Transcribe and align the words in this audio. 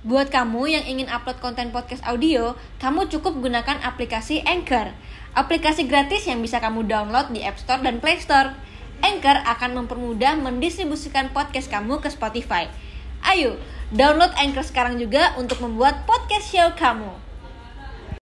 Buat 0.00 0.32
kamu 0.32 0.64
yang 0.64 0.84
ingin 0.88 1.12
upload 1.12 1.44
konten 1.44 1.76
podcast 1.76 2.00
audio, 2.08 2.56
kamu 2.80 3.12
cukup 3.12 3.36
gunakan 3.36 3.84
aplikasi 3.84 4.40
Anchor. 4.48 4.96
Aplikasi 5.36 5.84
gratis 5.84 6.24
yang 6.24 6.40
bisa 6.40 6.56
kamu 6.56 6.88
download 6.88 7.28
di 7.36 7.44
App 7.44 7.60
Store 7.60 7.84
dan 7.84 8.00
Play 8.00 8.16
Store. 8.16 8.56
Anchor 9.04 9.44
akan 9.44 9.84
mempermudah 9.84 10.40
mendistribusikan 10.40 11.28
podcast 11.36 11.68
kamu 11.68 12.00
ke 12.00 12.08
Spotify. 12.08 12.72
Ayo, 13.28 13.60
download 13.92 14.32
Anchor 14.40 14.64
sekarang 14.64 14.96
juga 14.96 15.36
untuk 15.36 15.60
membuat 15.60 16.08
podcast 16.08 16.48
show 16.48 16.72
kamu. 16.80 17.12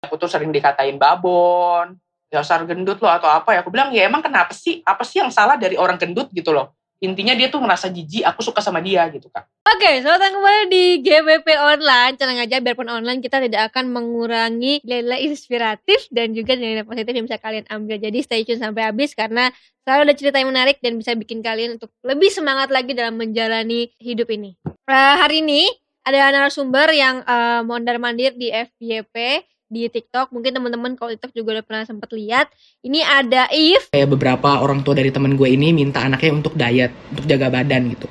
Aku 0.06 0.14
tuh 0.14 0.30
sering 0.30 0.54
dikatain 0.54 0.95
babon, 0.95 1.98
dasar 2.30 2.62
gendut 2.70 3.02
lo 3.02 3.11
atau 3.11 3.27
apa 3.27 3.50
ya. 3.50 3.66
Aku 3.66 3.75
bilang 3.75 3.91
ya 3.91 4.06
emang 4.06 4.22
kenapa 4.22 4.54
sih? 4.54 4.79
Apa 4.86 5.02
sih 5.02 5.18
yang 5.18 5.34
salah 5.34 5.59
dari 5.59 5.75
orang 5.75 5.98
gendut 5.98 6.30
gitu 6.30 6.54
loh? 6.54 6.70
intinya 7.04 7.36
dia 7.36 7.52
tuh 7.52 7.61
ngerasa 7.61 7.93
jijik 7.93 8.25
aku 8.25 8.41
suka 8.41 8.64
sama 8.64 8.80
dia 8.80 9.04
gitu 9.12 9.29
kak 9.29 9.45
oke 9.64 9.80
okay, 9.80 10.04
selamat 10.04 10.20
datang 10.20 10.34
kembali 10.36 10.62
di 10.68 10.84
GBP 11.00 11.48
Online 11.56 12.14
tenang 12.20 12.36
aja 12.36 12.60
biarpun 12.60 12.84
online 12.84 13.24
kita 13.24 13.41
tidak 13.41 13.72
akan 13.72 13.96
mengurangi 13.96 14.84
nilai 14.84 15.24
inspiratif 15.24 16.05
dan 16.12 16.36
juga 16.36 16.52
nilai 16.52 16.84
positif 16.84 17.16
yang 17.16 17.24
bisa 17.24 17.41
kalian 17.41 17.64
ambil. 17.72 17.96
Jadi 17.96 18.19
stay 18.20 18.45
tune 18.45 18.60
sampai 18.60 18.92
habis 18.92 19.16
karena 19.16 19.48
selalu 19.88 20.00
ada 20.12 20.14
cerita 20.20 20.36
yang 20.36 20.52
menarik 20.52 20.84
dan 20.84 21.00
bisa 21.00 21.16
bikin 21.16 21.41
kalian 21.41 21.80
untuk 21.80 21.88
lebih 22.05 22.28
semangat 22.28 22.69
lagi 22.69 22.92
dalam 22.92 23.16
menjalani 23.16 23.88
hidup 23.96 24.28
ini. 24.28 24.52
Uh, 24.84 25.16
hari 25.16 25.41
ini 25.41 25.64
ada 26.05 26.28
narasumber 26.28 26.92
yang 26.92 27.24
uh, 27.24 27.64
mondar 27.64 27.96
mandir 27.96 28.36
di 28.36 28.52
FYP 28.52 29.48
di 29.74 29.91
TikTok. 29.91 30.30
Mungkin 30.30 30.55
teman-teman 30.55 30.95
kalau 30.95 31.10
TikTok 31.10 31.34
juga 31.34 31.59
udah 31.59 31.64
pernah 31.66 31.83
sempat 31.83 32.14
lihat. 32.14 32.46
Ini 32.87 33.02
ada 33.02 33.51
If. 33.51 33.91
Kayak 33.91 34.14
beberapa 34.14 34.62
orang 34.62 34.87
tua 34.87 34.95
dari 34.95 35.10
temen 35.10 35.34
gue 35.34 35.50
ini 35.50 35.74
minta 35.74 36.06
anaknya 36.06 36.30
untuk 36.30 36.55
diet, 36.55 36.95
untuk 37.10 37.27
jaga 37.27 37.50
badan 37.50 37.91
gitu. 37.91 38.06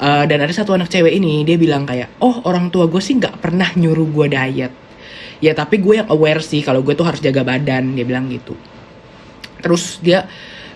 Uh, 0.00 0.24
dan 0.24 0.40
ada 0.40 0.50
satu 0.56 0.72
anak 0.72 0.88
cewek 0.88 1.12
ini 1.12 1.44
dia 1.44 1.60
bilang 1.60 1.84
kayak, 1.84 2.16
oh 2.24 2.40
orang 2.48 2.72
tua 2.72 2.88
gue 2.88 3.04
sih 3.04 3.20
nggak 3.20 3.44
pernah 3.44 3.68
nyuruh 3.76 4.08
gue 4.08 4.26
diet. 4.32 4.72
Ya 5.44 5.52
tapi 5.52 5.84
gue 5.84 6.00
yang 6.00 6.08
aware 6.08 6.40
sih 6.40 6.64
kalau 6.64 6.80
gue 6.80 6.96
tuh 6.96 7.04
harus 7.04 7.20
jaga 7.20 7.44
badan. 7.44 7.92
Dia 7.92 8.08
bilang 8.08 8.32
gitu. 8.32 8.56
Terus 9.60 10.00
dia 10.00 10.24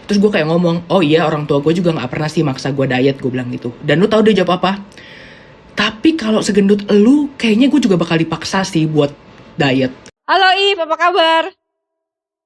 terus 0.09 0.25
gue 0.25 0.33
kayak 0.33 0.49
ngomong 0.49 0.89
oh 0.89 1.05
iya 1.05 1.29
orang 1.29 1.45
tua 1.45 1.61
gue 1.61 1.77
juga 1.77 1.93
nggak 1.93 2.09
pernah 2.09 2.33
sih 2.33 2.41
maksa 2.41 2.73
gue 2.73 2.89
diet 2.89 3.21
gue 3.21 3.29
bilang 3.29 3.53
gitu 3.53 3.77
dan 3.85 4.01
lu 4.01 4.09
tau 4.09 4.25
dia 4.25 4.41
jawab 4.41 4.57
apa 4.57 4.81
tapi 5.77 6.17
kalau 6.17 6.41
segendut 6.41 6.89
lu 6.89 7.29
kayaknya 7.37 7.69
gue 7.69 7.77
juga 7.77 8.01
bakal 8.01 8.17
dipaksa 8.17 8.65
sih 8.65 8.89
buat 8.89 9.13
diet 9.61 10.08
Halo 10.29 10.45
Ip, 10.61 10.77
apa 10.77 10.97
kabar? 11.01 11.49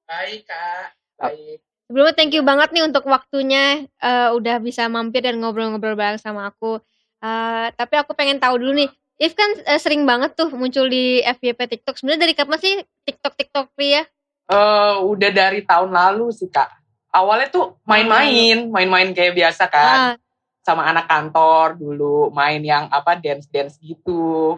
Baik 0.07 0.47
kak, 0.47 0.95
baik. 1.19 1.59
Sebelumnya 1.83 2.15
thank 2.15 2.31
you 2.31 2.39
banget 2.39 2.71
nih 2.71 2.87
untuk 2.87 3.03
waktunya 3.11 3.91
uh, 3.99 4.31
udah 4.39 4.63
bisa 4.63 4.87
mampir 4.87 5.19
dan 5.19 5.35
ngobrol-ngobrol 5.43 5.99
bareng 5.99 6.15
sama 6.15 6.47
aku. 6.47 6.79
Uh, 7.19 7.67
tapi 7.75 7.99
aku 7.99 8.15
pengen 8.15 8.39
tahu 8.39 8.55
dulu 8.55 8.87
nih, 8.87 8.89
If 9.19 9.35
kan 9.35 9.51
uh, 9.67 9.75
sering 9.75 10.07
banget 10.07 10.31
tuh 10.31 10.47
muncul 10.55 10.87
di 10.87 11.19
FYP 11.27 11.59
TikTok. 11.75 11.99
Sebenarnya 11.99 12.23
dari 12.23 12.33
kapan 12.39 12.55
sih 12.63 12.73
TikTok 13.03 13.33
TikTok 13.35 13.67
Ria? 13.75 14.07
Uh, 14.47 15.03
udah 15.03 15.31
dari 15.35 15.67
tahun 15.67 15.91
lalu 15.91 16.31
sih 16.31 16.47
kak. 16.47 16.71
Awalnya 17.11 17.51
tuh 17.51 17.83
main-main, 17.83 18.63
main-main 18.71 19.11
kayak 19.11 19.35
biasa 19.35 19.67
kan. 19.67 20.15
Uh. 20.15 20.15
Sama 20.63 20.87
anak 20.87 21.11
kantor 21.11 21.75
dulu, 21.75 22.31
main 22.31 22.63
yang 22.63 22.87
apa 22.87 23.19
dance-dance 23.19 23.75
gitu. 23.83 24.55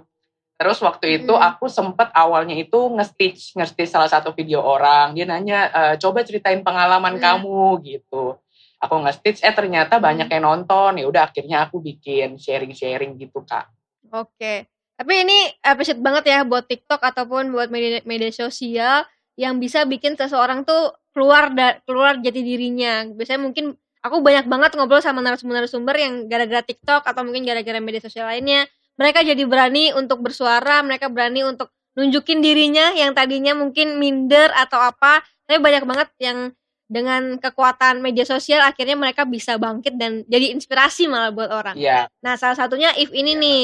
Terus 0.55 0.79
waktu 0.79 1.19
itu 1.23 1.35
hmm. 1.35 1.47
aku 1.51 1.67
sempet 1.67 2.15
awalnya 2.15 2.55
itu 2.55 2.79
nge-stitch, 2.95 3.59
nge-stitch 3.59 3.91
salah 3.91 4.07
satu 4.07 4.31
video 4.31 4.63
orang. 4.63 5.11
Dia 5.11 5.27
nanya, 5.27 5.67
e, 5.67 5.81
coba 5.99 6.23
ceritain 6.23 6.63
pengalaman 6.63 7.19
hmm. 7.19 7.23
kamu 7.23 7.63
gitu. 7.83 8.39
Aku 8.79 8.95
nge-stitch, 9.03 9.43
eh 9.43 9.51
ternyata 9.51 9.99
banyak 9.99 10.31
yang 10.31 10.47
nonton. 10.47 10.95
Ya 10.95 11.05
udah 11.11 11.27
akhirnya 11.27 11.67
aku 11.67 11.83
bikin 11.83 12.39
sharing-sharing 12.39 13.19
gitu 13.19 13.43
kak. 13.43 13.67
Oke. 14.15 14.71
Tapi 14.95 15.13
ini 15.27 15.51
appreciate 15.59 15.99
banget 15.99 16.31
ya 16.31 16.47
buat 16.47 16.71
TikTok 16.71 17.03
ataupun 17.03 17.51
buat 17.51 17.67
media, 17.67 17.99
media 18.07 18.31
sosial 18.31 19.03
yang 19.35 19.59
bisa 19.59 19.83
bikin 19.83 20.15
seseorang 20.15 20.63
tuh 20.63 20.95
keluar 21.11 21.51
da, 21.51 21.83
keluar 21.83 22.15
jati 22.23 22.39
dirinya. 22.39 23.03
Biasanya 23.11 23.43
mungkin 23.43 23.75
aku 23.99 24.23
banyak 24.23 24.47
banget 24.47 24.71
ngobrol 24.79 25.03
sama 25.03 25.19
narasumber-narasumber 25.19 25.99
yang 25.99 26.13
gara-gara 26.31 26.63
TikTok 26.63 27.03
atau 27.03 27.21
mungkin 27.27 27.43
gara-gara 27.43 27.83
media 27.83 27.99
sosial 27.99 28.31
lainnya 28.31 28.63
mereka 28.95 29.23
jadi 29.23 29.43
berani 29.43 29.91
untuk 29.91 30.23
bersuara, 30.23 30.79
mereka 30.83 31.11
berani 31.11 31.43
untuk 31.43 31.71
nunjukin 31.95 32.43
dirinya 32.43 32.91
yang 32.95 33.15
tadinya 33.15 33.55
mungkin 33.55 33.99
minder 33.99 34.51
atau 34.51 34.79
apa, 34.79 35.23
tapi 35.47 35.59
banyak 35.63 35.83
banget 35.87 36.09
yang 36.19 36.51
dengan 36.85 37.41
kekuatan 37.41 37.97
media 37.97 38.21
sosial 38.29 38.61
akhirnya 38.61 38.93
mereka 38.93 39.25
bisa 39.25 39.57
bangkit 39.57 39.97
dan 39.97 40.21
jadi 40.29 40.53
inspirasi 40.53 41.09
malah 41.09 41.33
buat 41.33 41.49
orang. 41.49 41.73
Yeah. 41.81 42.05
Nah, 42.21 42.37
salah 42.37 42.53
satunya 42.53 42.93
If 42.93 43.09
ini 43.09 43.33
yeah. 43.33 43.41
nih 43.41 43.63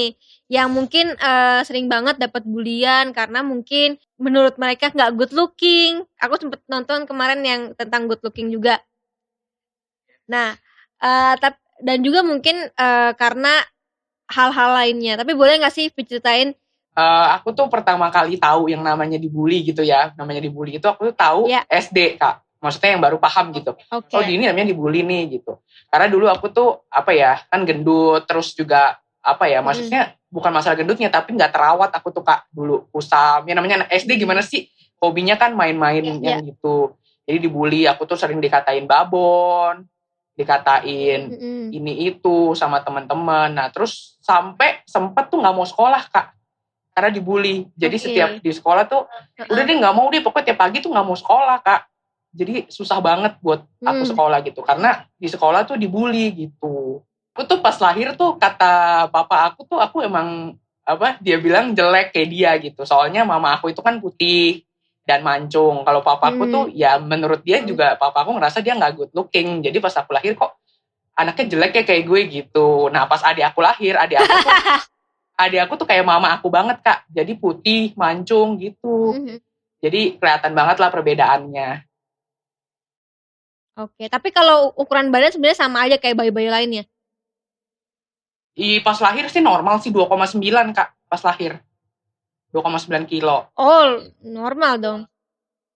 yang 0.52 0.70
mungkin 0.74 1.14
uh, 1.22 1.62
sering 1.62 1.86
banget 1.86 2.18
dapat 2.18 2.42
bulian 2.50 3.14
karena 3.14 3.46
mungkin 3.46 4.02
menurut 4.18 4.58
mereka 4.58 4.90
nggak 4.90 5.14
good 5.14 5.34
looking. 5.38 6.02
Aku 6.18 6.34
sempet 6.42 6.66
nonton 6.66 7.06
kemarin 7.06 7.46
yang 7.46 7.62
tentang 7.78 8.10
good 8.10 8.26
looking 8.26 8.50
juga. 8.50 8.82
Nah, 10.26 10.58
uh, 10.98 11.38
dan 11.82 11.98
juga 12.02 12.26
mungkin 12.26 12.74
uh, 12.74 13.14
karena 13.14 13.62
hal-hal 14.32 14.70
lainnya. 14.74 15.20
Tapi 15.20 15.36
boleh 15.36 15.60
nggak 15.60 15.76
sih 15.76 15.92
ceritain? 15.92 16.56
Uh, 16.92 17.28
aku 17.36 17.56
tuh 17.56 17.72
pertama 17.72 18.12
kali 18.12 18.36
tahu 18.36 18.68
yang 18.68 18.84
namanya 18.84 19.20
dibully 19.20 19.64
gitu 19.68 19.84
ya. 19.84 20.16
Namanya 20.16 20.42
dibully 20.44 20.80
itu 20.80 20.88
aku 20.88 21.12
tuh 21.12 21.16
tahu 21.16 21.42
yeah. 21.52 21.68
SD 21.68 22.16
kak. 22.16 22.42
Maksudnya 22.62 22.96
yang 22.96 23.02
baru 23.02 23.18
paham 23.18 23.52
gitu. 23.52 23.74
Okay. 23.90 24.16
Oh 24.16 24.22
ini 24.24 24.48
namanya 24.48 24.72
dibully 24.72 25.02
nih 25.04 25.40
gitu. 25.40 25.60
Karena 25.92 26.08
dulu 26.08 26.32
aku 26.32 26.50
tuh 26.54 26.88
apa 26.88 27.12
ya 27.12 27.42
kan 27.50 27.68
gendut 27.68 28.24
terus 28.30 28.54
juga 28.56 29.02
apa 29.22 29.46
ya 29.46 29.62
maksudnya 29.62 30.18
hmm. 30.18 30.34
bukan 30.34 30.52
masalah 30.52 30.76
gendutnya 30.76 31.14
tapi 31.14 31.38
nggak 31.38 31.54
terawat 31.54 31.94
aku 31.94 32.10
tuh 32.10 32.26
kak 32.26 32.50
dulu 32.50 32.90
kusam 32.90 33.46
ya 33.46 33.54
namanya 33.54 33.86
SD 33.94 34.18
gimana 34.18 34.42
sih 34.42 34.66
hobinya 34.98 35.38
kan 35.38 35.54
main-main 35.54 36.02
yeah, 36.02 36.18
yang 36.18 36.42
yeah. 36.42 36.42
gitu 36.42 36.98
jadi 37.30 37.38
dibully 37.38 37.86
aku 37.86 38.10
tuh 38.10 38.18
sering 38.18 38.42
dikatain 38.42 38.90
babon 38.90 39.86
dikatain 40.42 41.22
mm 41.30 41.38
-hmm. 41.38 41.64
ini 41.72 41.94
itu 42.10 42.58
sama 42.58 42.82
teman-teman. 42.82 43.54
Nah 43.54 43.70
terus 43.70 44.18
sampai 44.26 44.82
sempet 44.90 45.30
tuh 45.30 45.38
nggak 45.40 45.56
mau 45.56 45.66
sekolah 45.66 46.02
kak 46.10 46.34
karena 46.98 47.10
dibully. 47.14 47.70
Jadi 47.78 47.96
okay. 47.98 48.06
setiap 48.10 48.30
di 48.42 48.52
sekolah 48.52 48.84
tuh 48.90 49.06
uh 49.06 49.42
-uh. 49.46 49.52
udah 49.54 49.64
deh 49.64 49.78
nggak 49.78 49.96
mau 49.96 50.08
deh 50.10 50.22
pokoknya 50.26 50.46
tiap 50.52 50.60
pagi 50.60 50.78
tuh 50.82 50.90
nggak 50.90 51.06
mau 51.06 51.18
sekolah 51.18 51.58
kak. 51.62 51.82
Jadi 52.32 52.72
susah 52.72 53.00
banget 53.04 53.38
buat 53.44 53.68
aku 53.84 54.04
mm. 54.08 54.10
sekolah 54.16 54.40
gitu 54.48 54.64
karena 54.64 55.04
di 55.20 55.28
sekolah 55.28 55.68
tuh 55.68 55.76
dibully 55.76 56.48
gitu. 56.48 57.04
Aku 57.36 57.48
tuh 57.48 57.60
pas 57.64 57.76
lahir 57.80 58.16
tuh 58.16 58.36
kata 58.36 59.08
papa 59.12 59.52
aku 59.52 59.68
tuh 59.68 59.80
aku 59.80 60.04
emang 60.04 60.56
apa 60.82 61.22
dia 61.24 61.38
bilang 61.38 61.76
jelek 61.76 62.16
kayak 62.16 62.30
dia 62.32 62.52
gitu. 62.60 62.82
Soalnya 62.88 63.28
mama 63.28 63.56
aku 63.56 63.72
itu 63.72 63.84
kan 63.84 64.00
putih 64.00 64.64
dan 65.06 65.26
mancung. 65.26 65.82
Kalau 65.82 66.02
papaku 66.06 66.44
hmm. 66.46 66.54
tuh 66.54 66.66
ya 66.74 66.98
menurut 67.02 67.42
dia 67.42 67.62
juga 67.66 67.98
papaku 67.98 68.38
ngerasa 68.38 68.62
dia 68.62 68.78
nggak 68.78 68.94
good 68.98 69.12
looking. 69.14 69.66
Jadi 69.66 69.78
pas 69.82 69.94
aku 69.98 70.14
lahir 70.14 70.38
kok 70.38 70.62
anaknya 71.18 71.46
jelek 71.58 71.74
ya 71.82 71.84
kayak 71.86 72.04
gue 72.08 72.22
gitu. 72.30 72.90
Nah 72.90 73.06
pas 73.06 73.22
adik 73.26 73.46
aku 73.46 73.60
lahir, 73.62 73.98
adik 73.98 74.22
aku 74.22 74.34
tuh 74.42 74.54
adik 75.44 75.62
aku 75.66 75.74
tuh 75.82 75.88
kayak 75.90 76.06
mama 76.06 76.34
aku 76.34 76.48
banget 76.50 76.80
kak. 76.82 77.06
Jadi 77.10 77.38
putih, 77.38 77.94
mancung 77.98 78.58
gitu. 78.62 79.18
Hmm. 79.18 79.38
Jadi 79.82 80.22
kelihatan 80.22 80.54
banget 80.54 80.78
lah 80.78 80.94
perbedaannya. 80.94 81.70
Oke, 83.82 84.12
tapi 84.12 84.30
kalau 84.30 84.76
ukuran 84.78 85.10
badan 85.10 85.34
sebenarnya 85.34 85.58
sama 85.58 85.88
aja 85.88 85.98
kayak 85.98 86.20
bayi-bayi 86.20 86.54
lainnya. 86.54 86.84
I 88.54 88.84
pas 88.84 89.00
lahir 89.00 89.26
sih 89.32 89.40
normal 89.40 89.80
sih 89.80 89.90
2,9 89.90 90.38
kak 90.76 90.92
pas 91.08 91.22
lahir. 91.24 91.64
2,9 92.52 93.08
kilo. 93.08 93.48
Oh, 93.56 94.04
normal 94.22 94.74
dong. 94.78 95.02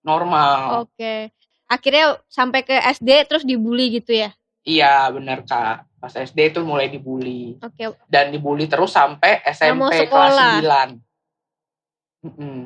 Normal. 0.05 0.85
Oke. 0.85 1.31
Akhirnya 1.65 2.21
sampai 2.29 2.61
ke 2.61 2.77
SD 2.77 3.25
terus 3.25 3.41
dibully 3.47 3.97
gitu 3.97 4.13
ya? 4.13 4.29
Iya, 4.61 5.09
benar 5.09 5.41
Kak. 5.47 5.87
Pas 5.97 6.13
SD 6.13 6.53
itu 6.53 6.61
mulai 6.61 6.91
dibully. 6.91 7.57
Oke. 7.57 7.97
Dan 8.05 8.29
dibully 8.29 8.69
terus 8.69 8.93
sampai 8.93 9.41
SMP 9.49 10.05
kelas 10.05 10.61
9. 10.61 12.25
Mm 12.25 12.33
-hmm. 12.33 12.57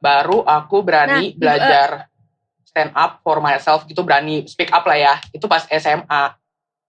Baru 0.00 0.44
aku 0.44 0.80
berani 0.84 1.32
nah, 1.32 1.36
belajar 1.36 1.88
uh, 2.04 2.64
stand 2.64 2.92
up 2.96 3.20
for 3.20 3.40
myself 3.44 3.84
gitu, 3.84 4.00
berani 4.04 4.48
speak 4.48 4.72
up 4.72 4.84
lah 4.88 4.96
ya. 4.96 5.14
Itu 5.32 5.48
pas 5.48 5.68
SMA. 5.68 6.24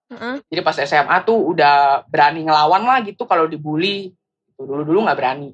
Uh 0.07 0.15
-uh. 0.15 0.35
Jadi 0.47 0.61
pas 0.63 0.75
SMA 0.79 1.17
tuh 1.27 1.55
udah 1.55 2.07
berani 2.07 2.47
ngelawan 2.47 2.83
lah 2.83 2.99
gitu 3.03 3.27
kalau 3.27 3.47
dibully. 3.47 4.11
Dulu-dulu 4.55 5.03
nggak 5.07 5.19
berani. 5.19 5.51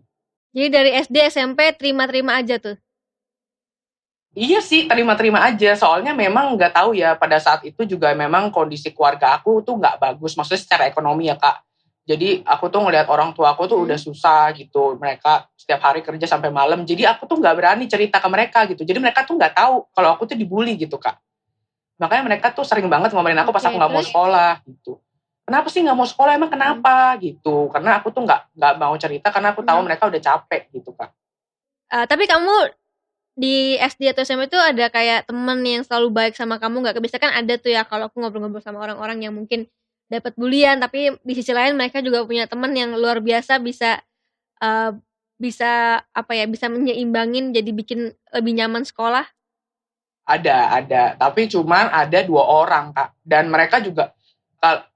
Jadi 0.49 0.67
dari 0.73 0.91
SD 0.97 1.17
SMP 1.29 1.69
terima-terima 1.77 2.41
aja 2.41 2.57
tuh. 2.57 2.77
Iya 4.33 4.61
sih 4.61 4.85
terima-terima 4.85 5.41
aja. 5.45 5.73
Soalnya 5.77 6.13
memang 6.13 6.57
nggak 6.57 6.73
tahu 6.73 6.97
ya 6.97 7.13
pada 7.17 7.37
saat 7.41 7.65
itu 7.65 7.85
juga 7.85 8.13
memang 8.13 8.49
kondisi 8.53 8.93
keluarga 8.93 9.37
aku 9.37 9.61
tuh 9.61 9.77
nggak 9.77 10.01
bagus. 10.01 10.33
Maksudnya 10.37 10.61
secara 10.61 10.83
ekonomi 10.89 11.29
ya 11.29 11.37
kak. 11.37 11.65
Jadi 12.09 12.41
aku 12.41 12.73
tuh 12.73 12.81
ngelihat 12.81 13.05
orang 13.13 13.37
tua 13.37 13.53
aku 13.53 13.69
tuh 13.69 13.77
hmm. 13.77 13.85
udah 13.89 13.97
susah 14.01 14.49
gitu. 14.57 14.97
Mereka 14.97 15.53
setiap 15.53 15.81
hari 15.85 16.01
kerja 16.01 16.25
sampai 16.25 16.49
malam. 16.49 16.81
Jadi 16.81 17.05
aku 17.05 17.29
tuh 17.29 17.37
nggak 17.37 17.55
berani 17.57 17.85
cerita 17.85 18.17
ke 18.17 18.27
mereka 18.29 18.65
gitu. 18.65 18.81
Jadi 18.81 18.97
mereka 18.97 19.25
tuh 19.25 19.37
nggak 19.37 19.53
tahu 19.53 19.85
kalau 19.93 20.09
aku 20.17 20.25
tuh 20.29 20.37
dibully 20.37 20.73
gitu 20.77 20.97
kak. 20.97 21.17
Makanya 22.01 22.23
mereka 22.25 22.49
tuh 22.49 22.65
sering 22.65 22.89
banget 22.89 23.13
ngomelin 23.13 23.37
aku 23.43 23.53
okay, 23.53 23.57
pas 23.59 23.65
aku 23.69 23.75
nggak 23.77 23.91
mau 23.91 24.01
sekolah 24.05 24.53
gitu 24.65 24.97
kenapa 25.49 25.67
sih 25.73 25.81
nggak 25.81 25.97
mau 25.97 26.05
sekolah 26.05 26.37
emang 26.37 26.53
kenapa 26.53 27.17
hmm. 27.17 27.19
gitu 27.25 27.73
karena 27.73 27.97
aku 27.97 28.13
tuh 28.13 28.21
nggak 28.29 28.53
nggak 28.53 28.73
mau 28.77 28.93
cerita 29.01 29.33
karena 29.33 29.49
aku 29.57 29.65
tahu 29.65 29.81
hmm. 29.81 29.87
mereka 29.89 30.03
udah 30.05 30.21
capek 30.21 30.61
gitu 30.69 30.93
kak 30.93 31.09
uh, 31.89 32.05
tapi 32.05 32.29
kamu 32.29 32.69
di 33.39 33.79
SD 33.79 34.11
atau 34.11 34.27
SMA 34.27 34.51
itu 34.51 34.59
ada 34.59 34.91
kayak 34.91 35.31
temen 35.31 35.63
yang 35.63 35.79
selalu 35.87 36.11
baik 36.11 36.35
sama 36.35 36.59
kamu 36.59 36.83
nggak? 36.83 36.99
Biasanya 36.99 37.23
kan 37.23 37.33
ada 37.39 37.53
tuh 37.55 37.71
ya 37.71 37.87
kalau 37.87 38.11
aku 38.11 38.19
ngobrol-ngobrol 38.19 38.59
sama 38.59 38.83
orang-orang 38.83 39.23
yang 39.23 39.31
mungkin 39.31 39.63
dapat 40.11 40.35
bulian 40.35 40.83
tapi 40.83 41.15
di 41.23 41.33
sisi 41.39 41.55
lain 41.55 41.79
mereka 41.79 42.03
juga 42.03 42.27
punya 42.27 42.51
temen 42.51 42.75
yang 42.75 42.91
luar 42.99 43.23
biasa 43.23 43.63
bisa 43.63 44.03
uh, 44.59 44.91
bisa 45.39 46.03
apa 46.11 46.35
ya 46.35 46.51
bisa 46.51 46.67
menyeimbangin 46.67 47.55
jadi 47.55 47.71
bikin 47.71 48.11
lebih 48.35 48.59
nyaman 48.59 48.83
sekolah. 48.83 49.23
Ada 50.27 50.75
ada 50.75 51.03
tapi 51.15 51.47
cuman 51.47 51.95
ada 51.95 52.19
dua 52.27 52.43
orang 52.43 52.91
kak 52.91 53.15
dan 53.23 53.47
mereka 53.47 53.79
juga 53.79 54.11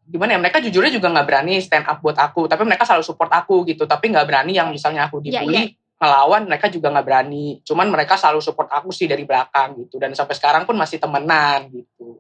gimana 0.04 0.36
ya 0.36 0.40
mereka 0.44 0.60
jujurnya 0.60 0.92
juga 0.92 1.08
nggak 1.08 1.28
berani 1.28 1.64
stand 1.64 1.88
up 1.88 2.04
buat 2.04 2.20
aku 2.20 2.52
tapi 2.52 2.68
mereka 2.68 2.84
selalu 2.84 3.08
support 3.08 3.32
aku 3.32 3.64
gitu 3.64 3.88
tapi 3.88 4.12
nggak 4.12 4.28
berani 4.28 4.52
yang 4.52 4.68
misalnya 4.68 5.08
aku 5.08 5.24
iya, 5.24 5.40
dibully 5.40 5.56
yeah, 5.56 5.68
yeah 5.72 5.82
ngelawan 6.04 6.44
mereka 6.44 6.68
juga 6.68 6.92
nggak 6.92 7.06
berani 7.08 7.64
cuman 7.64 7.88
mereka 7.88 8.20
selalu 8.20 8.44
support 8.44 8.68
aku 8.68 8.92
sih 8.92 9.08
dari 9.08 9.24
belakang 9.24 9.88
gitu 9.88 9.96
dan 10.04 10.12
sampai 10.12 10.36
sekarang 10.36 10.68
pun 10.68 10.76
masih 10.76 11.00
temenan 11.00 11.72
gitu 11.72 12.20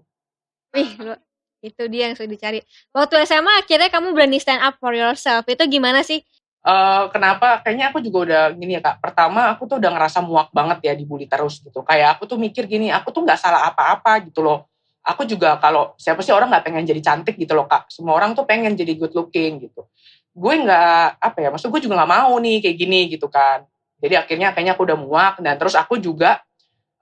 wih 0.72 1.20
itu 1.64 1.84
dia 1.92 2.08
yang 2.08 2.16
sudah 2.16 2.32
dicari 2.32 2.60
waktu 2.96 3.28
SMA 3.28 3.60
akhirnya 3.60 3.92
kamu 3.92 4.16
berani 4.16 4.40
stand 4.40 4.64
up 4.64 4.80
for 4.80 4.96
yourself 4.96 5.44
itu 5.52 5.64
gimana 5.68 6.00
sih 6.00 6.24
Uh, 6.64 7.12
kenapa? 7.12 7.60
Kayaknya 7.60 7.92
aku 7.92 8.00
juga 8.00 8.18
udah 8.24 8.44
gini 8.56 8.80
ya 8.80 8.82
kak. 8.84 9.04
Pertama 9.04 9.52
aku 9.52 9.68
tuh 9.68 9.84
udah 9.84 9.92
ngerasa 10.00 10.24
muak 10.24 10.48
banget 10.56 10.80
ya 10.88 10.94
dibully 10.96 11.28
terus 11.28 11.60
gitu. 11.60 11.84
Kayak 11.84 12.16
aku 12.16 12.24
tuh 12.24 12.40
mikir 12.40 12.72
gini, 12.72 12.88
aku 12.88 13.12
tuh 13.12 13.20
nggak 13.20 13.36
salah 13.36 13.68
apa-apa 13.68 14.32
gitu 14.32 14.40
loh. 14.40 14.64
Aku 15.04 15.28
juga 15.28 15.60
kalau 15.60 15.92
siapa 16.00 16.24
sih 16.24 16.32
orang 16.32 16.48
nggak 16.48 16.64
pengen 16.64 16.88
jadi 16.88 17.02
cantik 17.04 17.36
gitu 17.36 17.52
loh 17.52 17.68
kak. 17.68 17.92
Semua 17.92 18.16
orang 18.16 18.32
tuh 18.32 18.48
pengen 18.48 18.76
jadi 18.76 18.96
good 18.96 19.12
looking 19.12 19.68
gitu. 19.68 19.84
Gue 20.32 20.64
nggak 20.64 21.20
apa 21.20 21.38
ya, 21.44 21.50
maksud 21.52 21.70
gue 21.70 21.82
juga 21.84 22.00
nggak 22.00 22.12
mau 22.12 22.34
nih 22.40 22.64
kayak 22.64 22.78
gini 22.80 23.00
gitu 23.12 23.28
kan. 23.28 23.68
Jadi 24.00 24.16
akhirnya 24.20 24.56
kayaknya 24.56 24.74
aku 24.76 24.84
udah 24.88 24.98
muak 25.00 25.36
dan 25.44 25.56
terus 25.60 25.76
aku 25.76 26.00
juga 26.00 26.44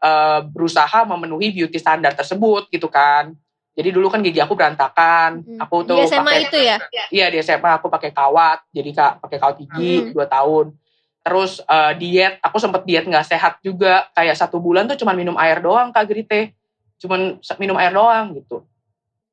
uh, 0.02 0.42
berusaha 0.46 1.06
memenuhi 1.06 1.54
beauty 1.54 1.78
standar 1.78 2.18
tersebut 2.18 2.68
gitu 2.74 2.90
kan. 2.90 3.34
Jadi 3.72 3.90
dulu 3.96 4.12
kan 4.12 4.20
gigi 4.20 4.44
aku 4.44 4.54
berantakan. 4.54 5.46
Hmm. 5.46 5.64
Aku 5.64 5.88
tuh 5.88 6.04
di 6.04 6.10
SMA 6.12 6.28
pake, 6.28 6.44
itu 6.52 6.58
ya? 6.60 6.78
Iya 7.10 7.26
di 7.32 7.38
SMA 7.40 7.72
aku 7.80 7.88
pakai 7.88 8.12
kawat. 8.12 8.68
Jadi 8.74 8.90
kak 8.92 9.24
pakai 9.24 9.38
kawat 9.40 9.56
gigi 9.64 9.94
hmm. 10.04 10.12
dua 10.12 10.28
tahun. 10.28 10.76
Terus 11.22 11.62
uh, 11.70 11.94
diet, 11.96 12.42
aku 12.42 12.58
sempet 12.58 12.82
diet 12.84 13.06
nggak 13.08 13.26
sehat 13.26 13.54
juga. 13.64 14.10
Kayak 14.12 14.36
satu 14.36 14.60
bulan 14.60 14.90
tuh 14.92 15.00
cuma 15.00 15.16
minum 15.16 15.38
air 15.40 15.64
doang 15.64 15.94
kak 15.96 16.10
Gerite. 16.12 16.58
Cuman 17.02 17.42
minum 17.58 17.76
air 17.82 17.90
doang 17.90 18.38
gitu. 18.38 18.62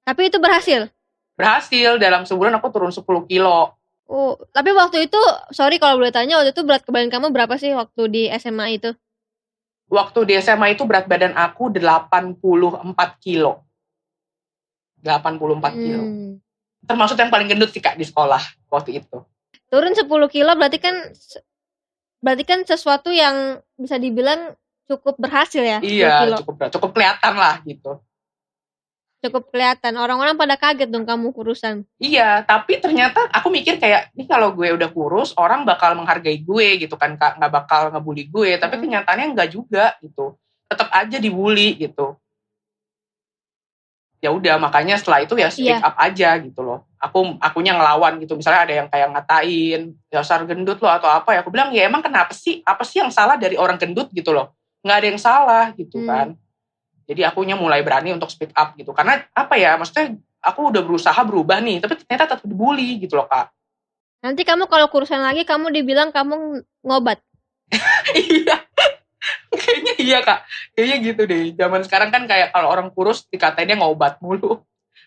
Tapi 0.09 0.33
itu 0.33 0.41
berhasil? 0.41 0.89
Berhasil, 1.37 2.01
dalam 2.01 2.25
sebulan 2.25 2.57
aku 2.57 2.73
turun 2.73 2.91
10 2.91 3.05
kilo. 3.29 3.77
Oh, 4.09 4.41
tapi 4.57 4.73
waktu 4.73 5.05
itu, 5.05 5.21
sorry 5.53 5.77
kalau 5.77 6.01
boleh 6.01 6.09
tanya, 6.09 6.41
waktu 6.41 6.57
itu 6.57 6.65
berat 6.65 6.83
badan 6.89 7.13
kamu 7.13 7.29
berapa 7.29 7.61
sih 7.61 7.77
waktu 7.77 8.03
di 8.09 8.23
SMA 8.41 8.81
itu? 8.81 8.97
Waktu 9.93 10.25
di 10.25 10.35
SMA 10.41 10.73
itu 10.73 10.89
berat 10.89 11.05
badan 11.05 11.37
aku 11.37 11.69
84 11.69 12.41
kilo. 13.21 13.69
84 15.05 15.29
hmm. 15.29 15.77
kilo. 15.77 16.05
Termasuk 16.89 17.21
yang 17.21 17.29
paling 17.29 17.53
gendut 17.53 17.69
sih 17.69 17.85
kak 17.85 18.01
di 18.01 18.09
sekolah 18.09 18.41
waktu 18.73 19.05
itu. 19.05 19.21
Turun 19.69 19.93
10 19.93 20.09
kilo 20.33 20.51
berarti 20.57 20.81
kan 20.81 21.13
berarti 22.25 22.45
kan 22.49 22.65
sesuatu 22.65 23.13
yang 23.13 23.61
bisa 23.77 24.01
dibilang 24.01 24.57
cukup 24.89 25.15
berhasil 25.21 25.61
ya? 25.61 25.79
Iya, 25.85 26.41
cukup 26.41 26.57
cukup 26.73 26.91
kelihatan 26.97 27.35
lah 27.37 27.61
gitu. 27.63 28.01
Cukup 29.19 29.51
kelihatan. 29.51 29.99
Orang-orang 29.99 30.39
pada 30.39 30.55
kaget 30.55 30.89
dong 30.89 31.03
kamu 31.03 31.35
kurusan. 31.35 31.83
Iya 31.99 32.47
tapi 32.47 32.79
ternyata 32.79 33.27
aku 33.35 33.51
mikir 33.51 33.77
kayak 33.77 34.15
ini 34.15 34.25
kalau 34.31 34.55
gue 34.55 34.71
udah 34.73 34.89
kurus 34.95 35.35
orang 35.35 35.67
bakal 35.67 35.99
menghargai 35.99 36.39
gue 36.39 36.87
gitu 36.87 36.95
kan 36.95 37.19
nggak 37.19 37.51
bakal 37.51 37.91
ngebully 37.91 38.31
gue 38.31 38.57
tapi 38.63 38.79
hmm. 38.79 38.83
kenyataannya 38.87 39.27
enggak 39.35 39.51
juga 39.53 39.99
gitu. 40.01 40.39
Tetap 40.71 40.89
aja 40.95 41.19
dibully 41.19 41.77
gitu. 41.77 42.15
Ya 44.19 44.35
udah 44.35 44.59
makanya 44.59 44.99
setelah 44.99 45.23
itu 45.23 45.35
ya 45.39 45.51
speak 45.51 45.79
yeah. 45.79 45.83
up 45.83 45.99
aja 45.99 46.39
gitu 46.39 46.63
loh. 46.63 46.87
Aku 46.99 47.39
akunya 47.43 47.75
ngelawan 47.75 48.19
gitu. 48.23 48.35
Misalnya 48.39 48.67
ada 48.67 48.75
yang 48.75 48.89
kayak 48.91 49.15
ngatain 49.15 49.95
dasar 50.11 50.43
gendut 50.47 50.79
lo 50.83 50.91
atau 50.91 51.07
apa 51.11 51.39
ya. 51.39 51.43
Aku 51.43 51.51
bilang 51.55 51.71
ya 51.71 51.87
emang 51.87 52.03
kenapa 52.03 52.35
sih? 52.35 52.63
Apa 52.67 52.83
sih 52.83 52.99
yang 52.99 53.15
salah 53.15 53.39
dari 53.39 53.55
orang 53.55 53.79
gendut? 53.79 54.11
Gitu 54.11 54.35
loh 54.35 54.58
nggak 54.83 54.97
ada 54.97 55.07
yang 55.11 55.21
salah 55.21 55.65
gitu 55.75 55.99
hmm. 56.03 56.09
kan 56.09 56.29
jadi 57.09 57.33
akunya 57.33 57.57
mulai 57.57 57.81
berani 57.81 58.13
untuk 58.13 58.29
speak 58.29 58.53
up 58.53 58.77
gitu. 58.77 58.93
Karena 58.93 59.25
apa 59.33 59.57
ya, 59.57 59.81
maksudnya 59.81 60.21
aku 60.45 60.69
udah 60.69 60.85
berusaha 60.85 61.17
berubah 61.25 61.57
nih, 61.65 61.81
tapi 61.81 61.97
ternyata 62.05 62.37
tetap 62.37 62.45
dibully 62.45 63.01
gitu 63.01 63.17
loh 63.17 63.25
kak. 63.25 63.49
Nanti 64.21 64.45
kamu 64.45 64.69
kalau 64.69 64.93
kurusan 64.93 65.25
lagi, 65.25 65.49
kamu 65.49 65.73
dibilang 65.73 66.13
kamu 66.13 66.61
ngobat. 66.85 67.25
iya, 68.29 68.61
kayaknya 69.49 69.95
iya 69.97 70.19
kak. 70.21 70.45
Kayaknya 70.77 70.97
gitu 71.01 71.23
deh. 71.25 71.43
Zaman 71.57 71.81
sekarang 71.89 72.13
kan 72.13 72.29
kayak 72.29 72.53
kalau 72.53 72.69
orang 72.69 72.93
kurus 72.93 73.25
dikatainnya 73.33 73.81
ngobat 73.81 74.21
mulu. 74.21 74.61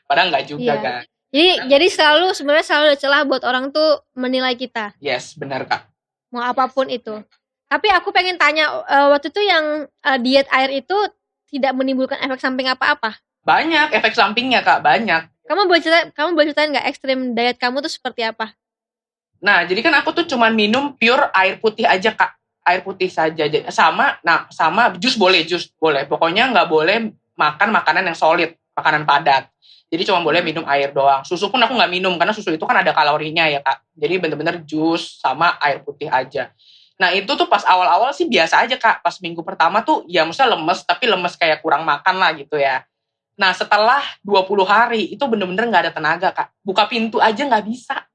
Padahal 0.09 0.33
nggak 0.33 0.45
juga 0.49 0.73
iya. 0.73 0.81
kan. 0.81 1.01
Jadi, 1.31 1.49
nah. 1.53 1.67
jadi 1.69 1.87
selalu 1.87 2.25
sebenarnya 2.33 2.65
selalu 2.65 2.85
ada 2.91 2.97
celah 2.97 3.21
buat 3.29 3.43
orang 3.45 3.69
tuh 3.69 4.01
menilai 4.17 4.57
kita. 4.57 4.97
Yes, 4.97 5.37
benar 5.37 5.69
kak. 5.69 5.85
Mau 6.33 6.41
apa 6.41 6.65
pun 6.65 6.89
itu. 6.89 7.21
Tapi 7.71 7.87
aku 7.87 8.11
pengen 8.11 8.35
tanya, 8.35 8.83
uh, 8.83 9.15
waktu 9.15 9.31
itu 9.31 9.39
yang 9.47 9.87
uh, 9.87 10.19
diet 10.19 10.43
air 10.51 10.83
itu 10.83 10.97
tidak 11.47 11.71
menimbulkan 11.71 12.19
efek 12.19 12.43
samping 12.43 12.67
apa-apa? 12.67 13.15
Banyak 13.47 13.95
efek 13.95 14.11
sampingnya 14.11 14.59
kak, 14.59 14.83
banyak. 14.83 15.31
Kamu 15.47 15.71
boleh 15.71 15.79
cerita, 15.79 16.11
kamu 16.11 16.35
boleh 16.35 16.51
ceritain 16.51 16.75
nggak 16.75 16.87
ekstrim 16.91 17.19
diet 17.31 17.55
kamu 17.55 17.79
tuh 17.79 17.87
seperti 17.87 18.27
apa? 18.27 18.51
Nah, 19.39 19.63
jadi 19.63 19.79
kan 19.87 19.95
aku 20.03 20.11
tuh 20.11 20.27
cuma 20.27 20.51
minum 20.51 20.99
pure 20.99 21.31
air 21.31 21.63
putih 21.63 21.87
aja 21.87 22.11
kak, 22.11 22.35
air 22.67 22.83
putih 22.83 23.07
saja. 23.07 23.47
Sama, 23.71 24.19
nah 24.19 24.51
sama 24.51 24.91
jus 24.99 25.15
boleh, 25.15 25.47
jus 25.47 25.71
boleh. 25.79 26.03
Pokoknya 26.11 26.51
nggak 26.51 26.67
boleh 26.67 27.07
makan 27.39 27.71
makanan 27.71 28.03
yang 28.03 28.19
solid, 28.19 28.51
makanan 28.75 29.07
padat. 29.07 29.47
Jadi 29.87 30.11
cuma 30.11 30.19
boleh 30.19 30.43
minum 30.43 30.67
air 30.67 30.91
doang. 30.91 31.23
Susu 31.23 31.47
pun 31.47 31.63
aku 31.63 31.71
nggak 31.71 31.91
minum 31.91 32.19
karena 32.19 32.35
susu 32.35 32.51
itu 32.51 32.63
kan 32.67 32.83
ada 32.83 32.91
kalorinya 32.91 33.47
ya 33.47 33.63
kak. 33.63 33.79
Jadi 33.95 34.13
bener-bener 34.19 34.59
jus 34.67 35.23
sama 35.23 35.55
air 35.63 35.79
putih 35.87 36.11
aja. 36.11 36.51
Nah 36.99 37.09
itu 37.15 37.33
tuh 37.33 37.49
pas 37.49 37.65
awal-awal 37.65 38.13
sih 38.13 38.29
biasa 38.29 38.61
aja 38.61 38.75
kak. 38.77 39.01
Pas 39.01 39.17
minggu 39.17 39.41
pertama 39.41 39.81
tuh 39.81 40.05
ya 40.05 40.21
maksudnya 40.21 40.53
lemes 40.53 40.85
tapi 40.85 41.09
lemes 41.09 41.33
kayak 41.33 41.65
kurang 41.65 41.81
makan 41.81 42.15
lah 42.21 42.29
gitu 42.37 42.61
ya. 42.61 42.85
Nah 43.39 43.55
setelah 43.57 44.05
20 44.21 44.61
hari 44.67 45.13
itu 45.15 45.23
bener-bener 45.25 45.65
gak 45.73 45.89
ada 45.89 45.93
tenaga 45.93 46.29
kak. 46.29 46.47
Buka 46.61 46.85
pintu 46.85 47.17
aja 47.17 47.41
gak 47.41 47.65
bisa. 47.65 48.05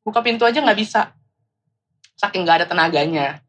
Buka 0.00 0.24
pintu 0.24 0.48
aja 0.48 0.64
gak 0.64 0.78
bisa. 0.78 1.12
Saking 2.16 2.48
gak 2.48 2.64
ada 2.64 2.66
tenaganya. 2.72 3.44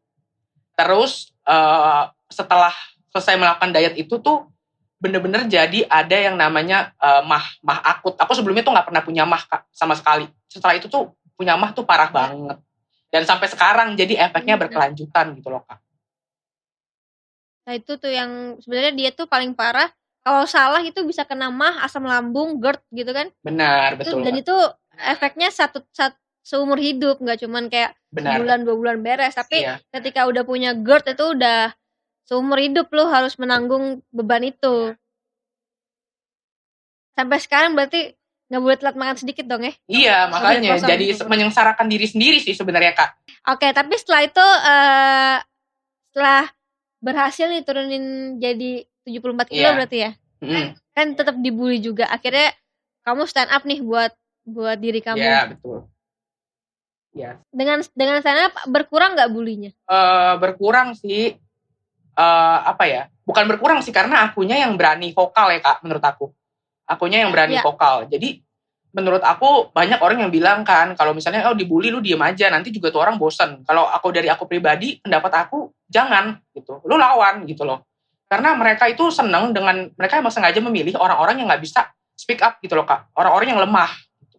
Terus 0.75 1.31
uh, 1.47 2.11
setelah 2.27 2.75
selesai 3.15 3.39
melakukan 3.39 3.71
diet 3.71 3.95
itu 3.95 4.19
tuh 4.19 4.51
bener-bener 4.97 5.45
jadi 5.45 5.85
ada 5.87 6.17
yang 6.17 6.35
namanya 6.35 6.91
uh, 6.99 7.23
mah 7.23 7.45
mah 7.63 7.79
akut. 7.85 8.19
Aku 8.19 8.35
sebelumnya 8.35 8.65
tuh 8.65 8.73
nggak 8.73 8.91
pernah 8.91 9.01
punya 9.05 9.23
mah 9.23 9.41
kak 9.47 9.63
sama 9.71 9.95
sekali. 9.95 10.27
Setelah 10.49 10.75
itu 10.75 10.91
tuh 10.91 11.13
punya 11.37 11.55
mah 11.55 11.71
tuh 11.71 11.85
parah 11.85 12.09
banget 12.09 12.57
dan 13.07 13.23
sampai 13.23 13.47
sekarang 13.47 13.95
jadi 13.95 14.27
efeknya 14.27 14.59
hmm. 14.59 14.63
berkelanjutan 14.67 15.25
gitu 15.39 15.49
loh 15.51 15.63
kak. 15.63 15.79
Nah 17.67 17.73
itu 17.75 17.99
tuh 17.99 18.11
yang 18.11 18.55
sebenarnya 18.63 18.93
dia 18.95 19.09
tuh 19.11 19.27
paling 19.27 19.51
parah. 19.51 19.91
Kalau 20.27 20.43
salah 20.43 20.83
itu 20.83 21.07
bisa 21.07 21.23
kena 21.23 21.47
mah, 21.47 21.87
asam 21.87 22.03
lambung, 22.03 22.59
GERD 22.59 22.83
gitu 22.91 23.11
kan? 23.15 23.31
Benar, 23.47 23.95
itu, 23.95 24.11
betul. 24.11 24.19
Dan 24.27 24.35
itu 24.35 24.55
efeknya 24.99 25.47
satu, 25.47 25.79
satu 25.95 26.19
seumur 26.43 26.75
hidup, 26.79 27.23
nggak 27.23 27.47
cuman 27.47 27.71
kayak 27.71 27.95
Benar. 28.11 28.43
bulan 28.43 28.59
dua 28.67 28.75
bulan 28.75 28.97
beres. 28.99 29.39
Tapi 29.39 29.63
iya. 29.63 29.79
ketika 29.91 30.27
udah 30.27 30.43
punya 30.43 30.75
GERD 30.75 31.15
itu 31.15 31.25
udah 31.31 31.71
seumur 32.27 32.59
hidup 32.59 32.91
lo 32.91 33.07
harus 33.07 33.39
menanggung 33.39 34.03
beban 34.11 34.43
itu. 34.43 34.91
Sampai 37.15 37.39
sekarang 37.39 37.71
berarti 37.71 38.16
nggak 38.47 38.61
boleh 38.63 38.77
telat 38.79 38.95
makan 38.95 39.17
sedikit 39.19 39.45
dong 39.47 39.63
ya 39.67 39.73
iya 39.91 40.17
makanya 40.31 40.79
jadi 40.79 41.05
gitu. 41.11 41.27
menyengsarakan 41.27 41.87
diri 41.91 42.07
sendiri 42.07 42.39
sih 42.39 42.55
sebenarnya 42.55 42.95
kak 42.95 43.11
oke 43.51 43.67
tapi 43.75 43.93
setelah 43.99 44.21
itu 44.23 44.45
uh, 44.45 45.37
setelah 46.11 46.43
berhasil 47.03 47.45
nih 47.51 47.63
turunin 47.67 48.05
jadi 48.39 48.87
74 49.03 49.51
kilo 49.51 49.59
yeah. 49.67 49.75
berarti 49.75 49.97
ya 49.99 50.11
mm. 50.43 50.67
kan 50.95 51.07
tetap 51.15 51.35
dibully 51.43 51.83
juga 51.83 52.07
akhirnya 52.07 52.55
kamu 53.03 53.27
stand 53.27 53.51
up 53.51 53.67
nih 53.67 53.83
buat 53.83 54.15
buat 54.47 54.79
diri 54.79 55.03
kamu 55.03 55.19
iya 55.19 55.27
yeah, 55.27 55.45
betul 55.51 55.91
Ya. 57.17 57.41
Dengan 57.49 57.81
dengan 57.97 58.21
stand 58.21 58.45
up 58.45 58.53
berkurang 58.69 59.17
nggak 59.17 59.33
bulinya? 59.33 59.73
Uh, 59.89 60.37
berkurang 60.37 60.93
sih. 60.93 61.33
Uh, 62.13 62.59
apa 62.61 62.85
ya? 62.85 63.09
Bukan 63.25 63.49
berkurang 63.49 63.81
sih 63.81 63.89
karena 63.89 64.29
akunya 64.29 64.61
yang 64.61 64.77
berani 64.77 65.17
vokal 65.17 65.49
ya 65.49 65.57
kak 65.57 65.81
menurut 65.81 66.05
aku 66.05 66.29
akunya 66.87 67.27
yang 67.27 67.35
berani 67.35 67.59
ya. 67.59 67.63
vokal. 67.63 68.07
Jadi 68.07 68.39
menurut 68.95 69.21
aku 69.21 69.69
banyak 69.75 69.99
orang 69.99 70.25
yang 70.25 70.31
bilang 70.31 70.65
kan 70.65 70.95
kalau 70.95 71.11
misalnya 71.11 71.45
oh 71.51 71.53
dibully 71.53 71.91
lu 71.91 71.99
diem 71.99 72.19
aja. 72.23 72.47
Nanti 72.47 72.71
juga 72.71 72.89
tuh 72.89 73.03
orang 73.03 73.19
bosen. 73.19 73.61
Kalau 73.67 73.85
aku 73.91 74.15
dari 74.15 74.31
aku 74.31 74.47
pribadi 74.47 74.97
pendapat 75.03 75.47
aku 75.47 75.69
jangan 75.91 76.39
gitu. 76.55 76.79
Lu 76.87 76.95
lawan 76.95 77.43
gitu 77.45 77.67
loh. 77.67 77.83
Karena 78.27 78.55
mereka 78.55 78.87
itu 78.87 79.07
seneng 79.11 79.55
dengan 79.55 79.87
mereka 79.95 80.19
emang 80.19 80.33
sengaja 80.33 80.59
memilih 80.63 80.95
orang-orang 80.99 81.43
yang 81.43 81.47
nggak 81.47 81.63
bisa 81.63 81.91
speak 82.15 82.41
up 82.41 82.57
gitu 82.63 82.73
loh 82.73 82.87
kak. 82.87 83.11
Orang-orang 83.13 83.53
yang 83.53 83.61
lemah. 83.61 83.91
Gitu. 84.17 84.37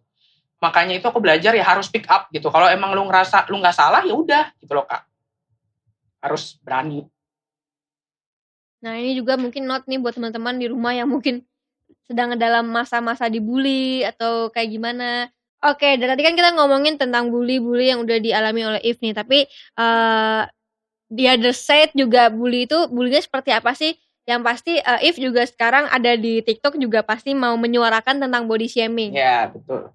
makanya 0.59 0.99
itu 0.99 1.07
aku 1.07 1.23
belajar 1.23 1.55
ya 1.55 1.63
harus 1.63 1.87
speak 1.87 2.05
up 2.09 2.27
gitu. 2.29 2.51
Kalau 2.51 2.67
emang 2.67 2.91
lu 2.91 3.07
ngerasa 3.07 3.47
lu 3.47 3.57
nggak 3.63 3.73
salah 3.77 4.03
ya 4.03 4.11
udah 4.13 4.51
gitu 4.59 4.73
loh 4.75 4.85
kak. 4.85 5.07
Harus 6.19 6.59
berani. 6.59 7.07
Nah 8.79 8.95
ini 8.95 9.15
juga 9.15 9.35
mungkin 9.35 9.67
not 9.67 9.87
nih 9.87 9.99
buat 9.99 10.15
teman-teman 10.15 10.55
di 10.55 10.67
rumah 10.71 10.95
yang 10.95 11.09
mungkin 11.09 11.48
sedang 12.09 12.33
dalam 12.33 12.65
masa-masa 12.65 13.29
dibully 13.29 14.01
atau 14.01 14.49
kayak 14.49 14.73
gimana 14.73 15.29
Oke, 15.59 15.99
dan 15.99 16.15
tadi 16.15 16.23
kan 16.23 16.39
kita 16.39 16.55
ngomongin 16.55 16.95
tentang 16.95 17.27
bully-bully 17.27 17.91
yang 17.91 17.99
udah 18.07 18.15
dialami 18.23 18.63
oleh 18.63 18.79
If 18.79 19.03
nih, 19.03 19.11
tapi 19.11 19.43
uh, 19.75 20.47
di 21.11 21.27
other 21.27 21.51
side 21.51 21.91
juga 21.91 22.31
bully 22.31 22.63
itu 22.63 22.87
bullynya 22.87 23.19
seperti 23.19 23.51
apa 23.51 23.75
sih? 23.75 23.91
Yang 24.23 24.41
pasti 24.47 24.73
uh, 24.79 25.03
If 25.03 25.19
juga 25.19 25.43
sekarang 25.43 25.91
ada 25.91 26.15
di 26.15 26.39
TikTok 26.39 26.79
juga 26.79 27.03
pasti 27.03 27.35
mau 27.35 27.59
menyuarakan 27.59 28.23
tentang 28.23 28.47
body 28.47 28.71
shaming. 28.71 29.19
Ya, 29.19 29.51
betul. 29.51 29.91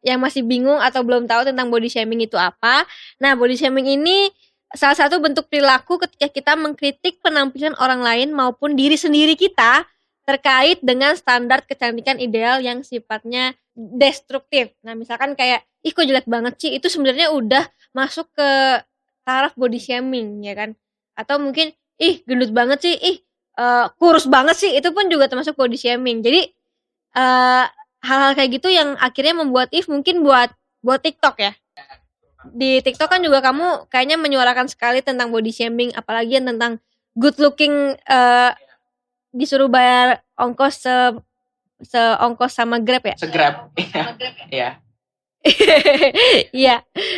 Yang 0.00 0.18
masih 0.24 0.42
bingung 0.48 0.80
atau 0.80 1.04
belum 1.04 1.28
tahu 1.28 1.52
tentang 1.52 1.68
body 1.68 1.92
shaming 1.92 2.24
itu 2.24 2.40
apa. 2.40 2.88
Nah, 3.20 3.36
body 3.36 3.60
shaming 3.60 4.00
ini 4.00 4.32
salah 4.72 4.96
satu 4.96 5.20
bentuk 5.20 5.52
perilaku 5.52 6.00
ketika 6.00 6.32
kita 6.32 6.52
mengkritik 6.56 7.20
penampilan 7.20 7.76
orang 7.76 8.00
lain 8.00 8.32
maupun 8.32 8.72
diri 8.72 8.96
sendiri 8.96 9.36
kita 9.36 9.84
terkait 10.22 10.78
dengan 10.80 11.18
standar 11.18 11.66
kecantikan 11.66 12.18
ideal 12.22 12.62
yang 12.62 12.86
sifatnya 12.86 13.58
destruktif. 13.74 14.70
Nah, 14.86 14.94
misalkan 14.94 15.34
kayak, 15.34 15.66
"Ih, 15.82 15.90
kok 15.90 16.06
jelek 16.06 16.28
banget 16.30 16.54
sih?" 16.62 16.70
Itu 16.76 16.86
sebenarnya 16.86 17.34
udah 17.34 17.66
masuk 17.96 18.30
ke 18.30 18.50
taraf 19.26 19.52
body 19.58 19.80
shaming, 19.82 20.42
ya 20.46 20.54
kan? 20.54 20.70
Atau 21.18 21.42
mungkin, 21.42 21.74
"Ih, 21.98 22.22
gendut 22.26 22.54
banget 22.54 22.78
sih, 22.86 22.94
ih, 22.94 23.16
uh, 23.58 23.90
kurus 23.98 24.30
banget 24.30 24.56
sih." 24.58 24.70
Itu 24.78 24.94
pun 24.94 25.10
juga 25.10 25.26
termasuk 25.26 25.58
body 25.58 25.78
shaming. 25.78 26.22
Jadi, 26.22 26.54
uh, 27.18 27.66
hal-hal 28.02 28.32
kayak 28.34 28.50
gitu 28.62 28.68
yang 28.70 28.98
akhirnya 28.98 29.34
membuat 29.38 29.70
If 29.70 29.86
mungkin 29.86 30.26
buat 30.26 30.50
buat 30.82 31.00
TikTok 31.02 31.36
ya? 31.38 31.52
Di 32.50 32.82
TikTok 32.82 33.06
kan 33.06 33.22
juga 33.22 33.38
kamu 33.38 33.86
kayaknya 33.86 34.18
menyuarakan 34.18 34.66
sekali 34.66 34.98
tentang 34.98 35.30
body 35.30 35.54
shaming, 35.54 35.94
apalagi 35.94 36.42
yang 36.42 36.50
tentang 36.50 36.82
good 37.14 37.38
looking, 37.38 37.94
uh, 38.10 38.50
disuruh 39.32 39.66
bayar 39.66 40.20
ongkos 40.36 40.84
se 40.84 40.94
seongkos 41.82 42.52
sama 42.54 42.78
Grab 42.78 43.02
ya? 43.02 43.16
Segrab. 43.18 43.72
Iya. 43.82 44.06
Iya. 44.52 44.70
Iya. 46.54 46.76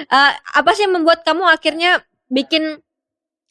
uh, 0.09 0.33
apa 0.57 0.71
sih 0.73 0.89
yang 0.89 0.97
membuat 0.97 1.27
kamu 1.27 1.45
akhirnya 1.45 2.01
bikin 2.33 2.81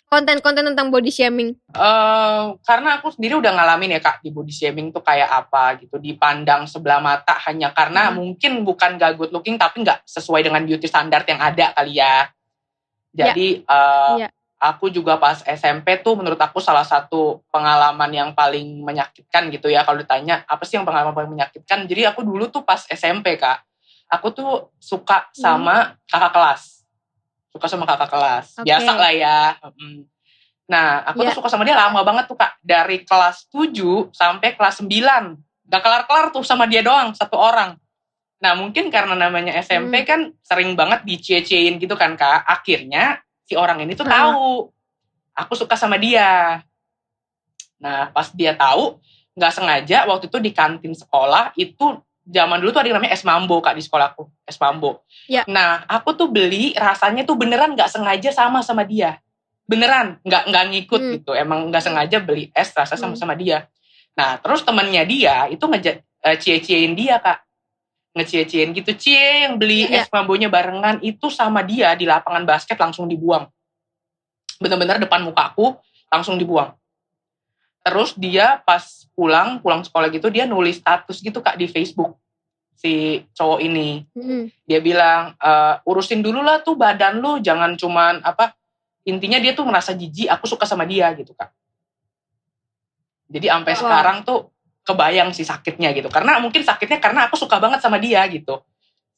konten-konten 0.09 0.65
tentang 0.73 0.89
body 0.89 1.13
shaming? 1.13 1.53
Uh, 1.73 2.57
karena 2.65 2.97
aku 2.97 3.13
sendiri 3.13 3.37
udah 3.37 3.53
ngalamin 3.53 3.97
ya 3.97 4.01
kak 4.01 4.21
di 4.25 4.33
body 4.33 4.53
shaming 4.53 4.89
tuh 4.89 5.01
kayak 5.05 5.29
apa 5.29 5.77
gitu 5.81 5.97
dipandang 5.97 6.65
sebelah 6.65 7.01
mata 7.01 7.37
hanya 7.49 7.73
karena 7.73 8.09
hmm. 8.09 8.17
mungkin 8.17 8.51
bukan 8.65 8.97
gak 8.97 9.17
good 9.17 9.33
looking 9.33 9.57
tapi 9.57 9.81
nggak 9.81 10.05
sesuai 10.05 10.45
dengan 10.45 10.61
beauty 10.65 10.85
standard 10.89 11.25
yang 11.25 11.41
ada 11.41 11.73
kali 11.73 12.01
ya. 12.01 12.29
Jadi 13.13 13.61
ya. 13.61 13.69
Uh, 13.69 14.17
ya 14.25 14.29
aku 14.63 14.87
juga 14.87 15.19
pas 15.19 15.43
SMP 15.43 15.99
tuh 15.99 16.15
menurut 16.15 16.39
aku 16.39 16.63
salah 16.63 16.87
satu 16.87 17.43
pengalaman 17.51 18.07
yang 18.15 18.29
paling 18.31 18.79
menyakitkan 18.79 19.51
gitu 19.51 19.67
ya. 19.67 19.83
Kalau 19.83 19.99
ditanya 19.99 20.47
apa 20.47 20.63
sih 20.63 20.79
yang 20.79 20.87
pengalaman 20.87 21.11
paling 21.11 21.35
menyakitkan? 21.35 21.83
Jadi 21.83 22.07
aku 22.07 22.23
dulu 22.23 22.47
tuh 22.47 22.63
pas 22.63 22.79
SMP 22.87 23.35
kak 23.35 23.59
aku 24.13 24.27
tuh 24.29 24.51
suka 24.77 25.33
sama 25.33 25.97
hmm. 25.97 26.05
kakak 26.05 26.31
kelas. 26.37 26.61
Suka 27.49 27.65
sama 27.65 27.85
kakak 27.89 28.09
kelas. 28.13 28.45
Okay. 28.61 28.65
biasa 28.69 28.91
lah 28.93 29.13
ya 29.13 29.37
nah 30.63 31.03
aku 31.03 31.27
yeah. 31.27 31.35
tuh 31.35 31.43
suka 31.43 31.51
sama 31.51 31.67
dia 31.67 31.75
lama 31.75 31.99
banget 32.07 32.29
tuh 32.29 32.39
kak. 32.39 32.55
Dari 32.63 33.03
kelas 33.03 33.51
7 33.51 34.15
sampai 34.15 34.55
kelas 34.55 34.79
9 34.79 35.67
gak 35.67 35.81
kelar-kelar 35.83 36.31
tuh 36.31 36.45
sama 36.45 36.69
dia 36.71 36.79
doang 36.79 37.11
satu 37.11 37.35
orang. 37.35 37.75
Nah 38.39 38.55
mungkin 38.55 38.87
karena 38.87 39.11
namanya 39.17 39.59
SMP 39.59 40.03
hmm. 40.03 40.07
kan 40.07 40.19
sering 40.39 40.71
banget 40.79 41.03
dicie-ciein 41.03 41.81
gitu 41.83 41.99
kan 41.99 42.15
kak. 42.15 42.47
Akhirnya 42.47 43.19
si 43.47 43.53
orang 43.59 43.83
ini 43.83 43.93
tuh 43.93 44.07
hmm. 44.07 44.13
tahu 44.13 44.71
aku 45.33 45.53
suka 45.57 45.75
sama 45.75 45.99
dia. 45.99 46.61
Nah, 47.83 48.07
pas 48.15 48.31
dia 48.31 48.55
tahu, 48.55 49.01
nggak 49.35 49.53
sengaja 49.53 49.97
waktu 50.07 50.31
itu 50.31 50.39
di 50.39 50.51
kantin 50.55 50.95
sekolah 50.95 51.51
itu 51.59 51.99
zaman 52.23 52.63
dulu 52.63 52.71
tuh 52.71 52.79
ada 52.79 52.87
yang 52.87 52.97
namanya 53.03 53.11
es 53.11 53.27
mambo 53.27 53.59
kak 53.59 53.75
di 53.75 53.83
sekolahku, 53.83 54.31
es 54.47 54.55
mambo. 54.55 55.03
Ya. 55.27 55.43
Nah, 55.51 55.83
aku 55.91 56.15
tuh 56.15 56.31
beli 56.31 56.71
rasanya 56.79 57.27
tuh 57.27 57.35
beneran 57.35 57.75
nggak 57.75 57.91
sengaja 57.91 58.31
sama 58.31 58.63
sama 58.63 58.87
dia, 58.87 59.19
beneran 59.67 60.23
nggak 60.23 60.43
nggak 60.47 60.63
ngikut 60.71 61.01
hmm. 61.03 61.11
gitu, 61.19 61.31
emang 61.35 61.67
nggak 61.67 61.83
sengaja 61.83 62.17
beli 62.23 62.47
es 62.55 62.71
rasa 62.71 62.95
sama 62.95 63.19
sama 63.19 63.35
dia. 63.35 63.67
Nah, 64.15 64.39
terus 64.39 64.63
temennya 64.63 65.03
dia 65.03 65.51
itu 65.51 65.65
ngeja 65.67 65.99
uh, 66.23 66.35
cie-ciein 66.39 66.95
dia 66.95 67.19
kak, 67.19 67.42
ngecie-ciein 68.13 68.69
gitu 68.77 68.93
cie 68.93 69.49
yang 69.49 69.57
beli 69.57 69.89
yeah. 69.89 70.05
es 70.05 70.07
mambonya 70.13 70.47
barengan 70.47 71.01
itu 71.01 71.33
sama 71.33 71.65
dia 71.65 71.97
di 71.97 72.05
lapangan 72.05 72.45
basket 72.45 72.77
langsung 72.77 73.09
dibuang 73.09 73.49
bener-bener 74.61 75.01
depan 75.01 75.25
mukaku 75.25 75.73
langsung 76.13 76.37
dibuang 76.37 76.77
terus 77.83 78.13
dia 78.13 78.61
pas 78.61 79.09
pulang 79.17 79.59
pulang 79.59 79.81
sekolah 79.81 80.13
gitu 80.13 80.29
dia 80.29 80.45
nulis 80.45 80.77
status 80.77 81.19
gitu 81.19 81.41
kak 81.41 81.57
di 81.57 81.65
Facebook 81.65 82.15
si 82.77 83.25
cowok 83.33 83.59
ini 83.65 84.05
mm. 84.13 84.69
dia 84.69 84.79
bilang 84.79 85.33
e, 85.35 85.51
urusin 85.89 86.21
dulu 86.21 86.39
lah 86.45 86.61
tuh 86.61 86.77
badan 86.77 87.17
lu 87.17 87.41
jangan 87.41 87.73
cuman 87.75 88.21
apa 88.21 88.53
intinya 89.03 89.41
dia 89.41 89.57
tuh 89.57 89.65
merasa 89.65 89.91
jijik 89.91 90.29
aku 90.29 90.45
suka 90.47 90.69
sama 90.69 90.85
dia 90.85 91.09
gitu 91.17 91.33
kak 91.33 91.49
jadi 93.27 93.57
sampai 93.57 93.73
wow. 93.73 93.81
sekarang 93.81 94.17
tuh 94.21 94.52
kebayang 94.83 95.31
sih 95.31 95.47
sakitnya 95.47 95.95
gitu. 95.95 96.11
Karena 96.11 96.37
mungkin 96.43 96.61
sakitnya 96.61 96.99
karena 96.99 97.27
aku 97.27 97.39
suka 97.39 97.57
banget 97.57 97.79
sama 97.79 97.97
dia 97.99 98.23
gitu. 98.27 98.61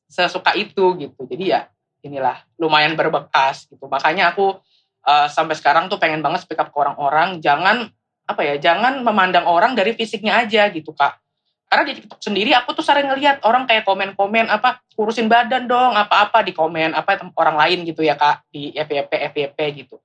Sesuka 0.05 0.53
itu 0.53 0.95
gitu. 1.01 1.21
Jadi 1.25 1.51
ya 1.51 1.69
inilah 2.05 2.45
lumayan 2.61 2.93
berbekas 2.93 3.65
gitu. 3.65 3.89
Makanya 3.89 4.31
aku 4.33 4.61
uh, 5.05 5.27
sampai 5.27 5.57
sekarang 5.57 5.89
tuh 5.89 5.97
pengen 5.97 6.21
banget 6.21 6.45
speak 6.45 6.61
up 6.61 6.69
ke 6.69 6.77
orang-orang. 6.77 7.41
Jangan 7.41 7.89
apa 8.25 8.41
ya 8.41 8.57
jangan 8.57 9.05
memandang 9.05 9.45
orang 9.45 9.77
dari 9.77 9.93
fisiknya 9.97 10.45
aja 10.45 10.69
gitu 10.69 10.93
kak. 10.93 11.17
Karena 11.65 11.83
di 11.89 11.93
TikTok 11.97 12.21
sendiri 12.21 12.53
aku 12.53 12.77
tuh 12.77 12.85
sering 12.85 13.09
ngeliat 13.09 13.41
orang 13.41 13.65
kayak 13.65 13.89
komen-komen 13.89 14.45
apa 14.53 14.85
urusin 15.01 15.25
badan 15.25 15.65
dong 15.65 15.97
apa-apa 15.97 16.45
di 16.45 16.53
komen 16.53 16.93
apa 16.93 17.17
orang 17.41 17.57
lain 17.57 17.89
gitu 17.89 18.05
ya 18.05 18.13
kak 18.13 18.45
di 18.53 18.69
FYP 18.77 19.11
FYP 19.33 19.59
gitu 19.81 19.97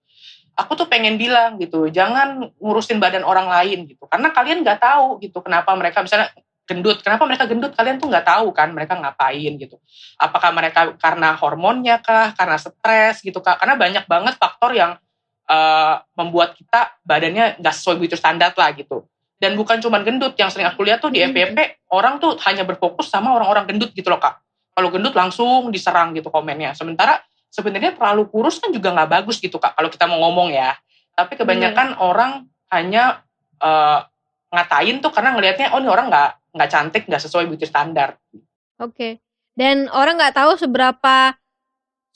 aku 0.61 0.77
tuh 0.77 0.87
pengen 0.87 1.17
bilang 1.17 1.57
gitu 1.57 1.89
jangan 1.89 2.53
ngurusin 2.61 3.01
badan 3.01 3.25
orang 3.25 3.49
lain 3.49 3.89
gitu. 3.89 4.05
Karena 4.05 4.29
kalian 4.29 4.61
nggak 4.61 4.81
tahu 4.85 5.17
gitu 5.25 5.41
kenapa 5.41 5.73
mereka 5.73 6.05
misalnya 6.05 6.29
gendut. 6.69 7.03
Kenapa 7.03 7.27
mereka 7.27 7.51
gendut? 7.51 7.73
Kalian 7.75 7.99
tuh 7.99 8.07
nggak 8.07 8.27
tahu 8.29 8.55
kan 8.55 8.71
mereka 8.71 8.95
ngapain 8.95 9.53
gitu. 9.59 9.81
Apakah 10.21 10.55
mereka 10.55 10.95
karena 11.01 11.35
hormonnya 11.35 11.99
kah 11.99 12.37
karena 12.37 12.61
stres 12.61 13.25
gitu 13.25 13.43
kak 13.43 13.59
karena 13.59 13.75
banyak 13.75 14.05
banget 14.07 14.39
faktor 14.39 14.71
yang 14.77 14.95
uh, 15.51 15.95
membuat 16.15 16.55
kita 16.55 16.95
badannya 17.03 17.59
nggak 17.59 17.75
sesuai 17.75 17.97
beauty 17.99 18.15
standar 18.15 18.55
lah 18.55 18.71
gitu. 18.77 19.09
Dan 19.41 19.57
bukan 19.57 19.81
cuma 19.83 19.99
gendut. 20.05 20.37
Yang 20.37 20.55
sering 20.55 20.69
aku 20.69 20.85
lihat 20.87 21.01
tuh 21.03 21.11
di 21.11 21.25
hmm. 21.25 21.91
orang 21.91 22.21
tuh 22.21 22.37
hanya 22.47 22.63
berfokus 22.63 23.11
sama 23.11 23.35
orang-orang 23.35 23.75
gendut 23.75 23.91
gitu 23.97 24.07
loh 24.13 24.21
kak. 24.23 24.39
Kalau 24.77 24.93
gendut 24.95 25.17
langsung 25.17 25.75
diserang 25.75 26.15
gitu 26.15 26.31
komennya. 26.31 26.77
Sementara 26.79 27.19
sebenarnya 27.51 27.99
terlalu 27.99 28.31
kurus 28.31 28.63
kan 28.63 28.71
juga 28.71 28.95
nggak 28.95 29.11
bagus 29.11 29.43
gitu 29.43 29.59
kak 29.59 29.75
kalau 29.75 29.91
kita 29.91 30.07
mau 30.07 30.23
ngomong 30.31 30.55
ya. 30.55 30.79
Tapi 31.19 31.37
kebanyakan 31.37 31.99
hmm. 31.99 32.01
orang 32.01 32.33
hanya 32.71 33.27
uh, 33.59 34.07
ngatain 34.55 35.03
tuh 35.03 35.11
karena 35.11 35.35
ngelihatnya 35.35 35.75
oh 35.75 35.83
ini 35.83 35.91
orang 35.91 36.07
nggak 36.09 36.31
nggak 36.55 36.71
cantik 36.71 37.03
nggak 37.11 37.23
sesuai 37.23 37.51
beauty 37.51 37.67
standar. 37.67 38.17
Oke. 38.81 38.95
Okay. 38.97 39.13
dan 39.59 39.93
orang 39.93 40.17
nggak 40.17 40.41
tahu 40.41 40.57
seberapa 40.57 41.37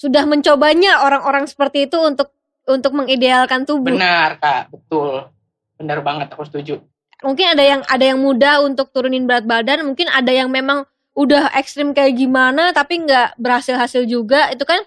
sudah 0.01 0.25
mencobanya 0.25 1.05
orang-orang 1.05 1.45
seperti 1.45 1.91
itu 1.91 1.99
untuk 2.01 2.33
untuk 2.65 2.97
mengidealkan 2.97 3.69
tubuh. 3.69 3.93
Benar 3.93 4.41
kak 4.41 4.73
betul. 4.73 5.29
Benar 5.77 6.01
banget 6.01 6.33
aku 6.33 6.47
setuju. 6.49 6.81
Mungkin 7.21 7.53
ada 7.53 7.65
yang 7.65 7.81
ada 7.85 8.05
yang 8.05 8.19
mudah 8.23 8.65
untuk 8.65 8.89
turunin 8.95 9.29
berat 9.29 9.45
badan 9.45 9.85
mungkin 9.85 10.09
ada 10.09 10.33
yang 10.33 10.49
memang 10.49 10.89
udah 11.15 11.55
ekstrim 11.55 11.95
kayak 11.95 12.19
gimana 12.19 12.75
tapi 12.75 13.07
nggak 13.07 13.39
berhasil 13.39 13.79
hasil 13.79 14.03
juga 14.03 14.51
itu 14.51 14.67
kan 14.67 14.83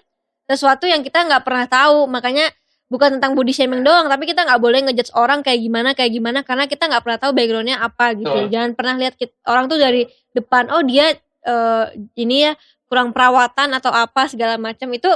sesuatu 0.48 0.88
yang 0.88 1.04
kita 1.04 1.28
nggak 1.28 1.44
pernah 1.44 1.68
tahu. 1.68 2.08
Makanya 2.08 2.48
bukan 2.88 3.20
tentang 3.20 3.36
body 3.36 3.52
shaming 3.52 3.84
doang 3.84 4.08
tapi 4.08 4.24
kita 4.24 4.48
nggak 4.48 4.60
boleh 4.64 4.80
ngejudge 4.88 5.12
orang 5.12 5.44
kayak 5.44 5.60
gimana 5.60 5.92
kayak 5.92 6.08
gimana 6.08 6.40
karena 6.40 6.64
kita 6.64 6.88
nggak 6.88 7.04
pernah 7.04 7.18
tahu 7.20 7.32
backgroundnya 7.36 7.76
apa 7.84 8.16
gitu. 8.16 8.48
Jangan 8.48 8.72
pernah 8.72 8.94
lihat 8.96 9.14
kita, 9.20 9.34
orang 9.44 9.68
tuh 9.68 9.76
dari 9.76 10.08
depan 10.32 10.72
oh 10.72 10.80
dia 10.80 11.12
uh, 11.44 11.92
ini 12.16 12.48
ya 12.48 12.52
kurang 12.88 13.12
perawatan 13.12 13.76
atau 13.76 13.92
apa 13.92 14.26
segala 14.26 14.56
macam. 14.56 14.88
Itu 14.90 15.12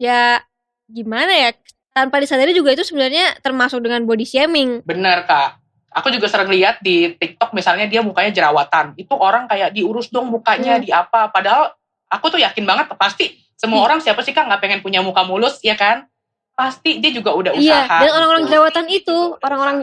ya 0.00 0.40
gimana 0.88 1.30
ya? 1.30 1.52
Tanpa 1.90 2.22
disadari 2.22 2.54
juga 2.54 2.72
itu 2.72 2.86
sebenarnya 2.86 3.36
termasuk 3.44 3.84
dengan 3.84 4.06
body 4.08 4.24
shaming. 4.24 4.80
Benar 4.86 5.28
kak. 5.28 5.60
Aku 5.90 6.06
juga 6.14 6.30
sering 6.30 6.54
lihat 6.54 6.78
di 6.78 7.18
TikTok 7.18 7.50
misalnya 7.50 7.90
dia 7.90 7.98
mukanya 7.98 8.30
jerawatan. 8.30 8.94
Itu 8.94 9.18
orang 9.18 9.50
kayak 9.50 9.74
diurus 9.74 10.06
dong 10.08 10.30
mukanya 10.30 10.78
hmm. 10.78 10.82
di 10.86 10.90
apa. 10.94 11.28
Padahal 11.34 11.74
aku 12.06 12.30
tuh 12.30 12.40
yakin 12.40 12.62
banget 12.62 12.94
pasti 12.94 13.49
semua 13.60 13.84
orang 13.84 14.00
siapa 14.00 14.24
sih 14.24 14.32
kan 14.32 14.48
nggak 14.48 14.60
pengen 14.64 14.80
punya 14.80 15.04
muka 15.04 15.20
mulus 15.28 15.60
ya 15.60 15.76
kan? 15.76 16.08
Pasti 16.56 16.96
dia 16.96 17.12
juga 17.12 17.36
udah 17.36 17.52
iya, 17.60 17.84
usaha. 17.84 17.96
Iya, 18.00 18.08
dan 18.08 18.12
orang-orang 18.16 18.42
gitu. 18.44 18.50
jerawatan 18.56 18.86
itu, 18.88 19.18
orang-orang 19.44 19.78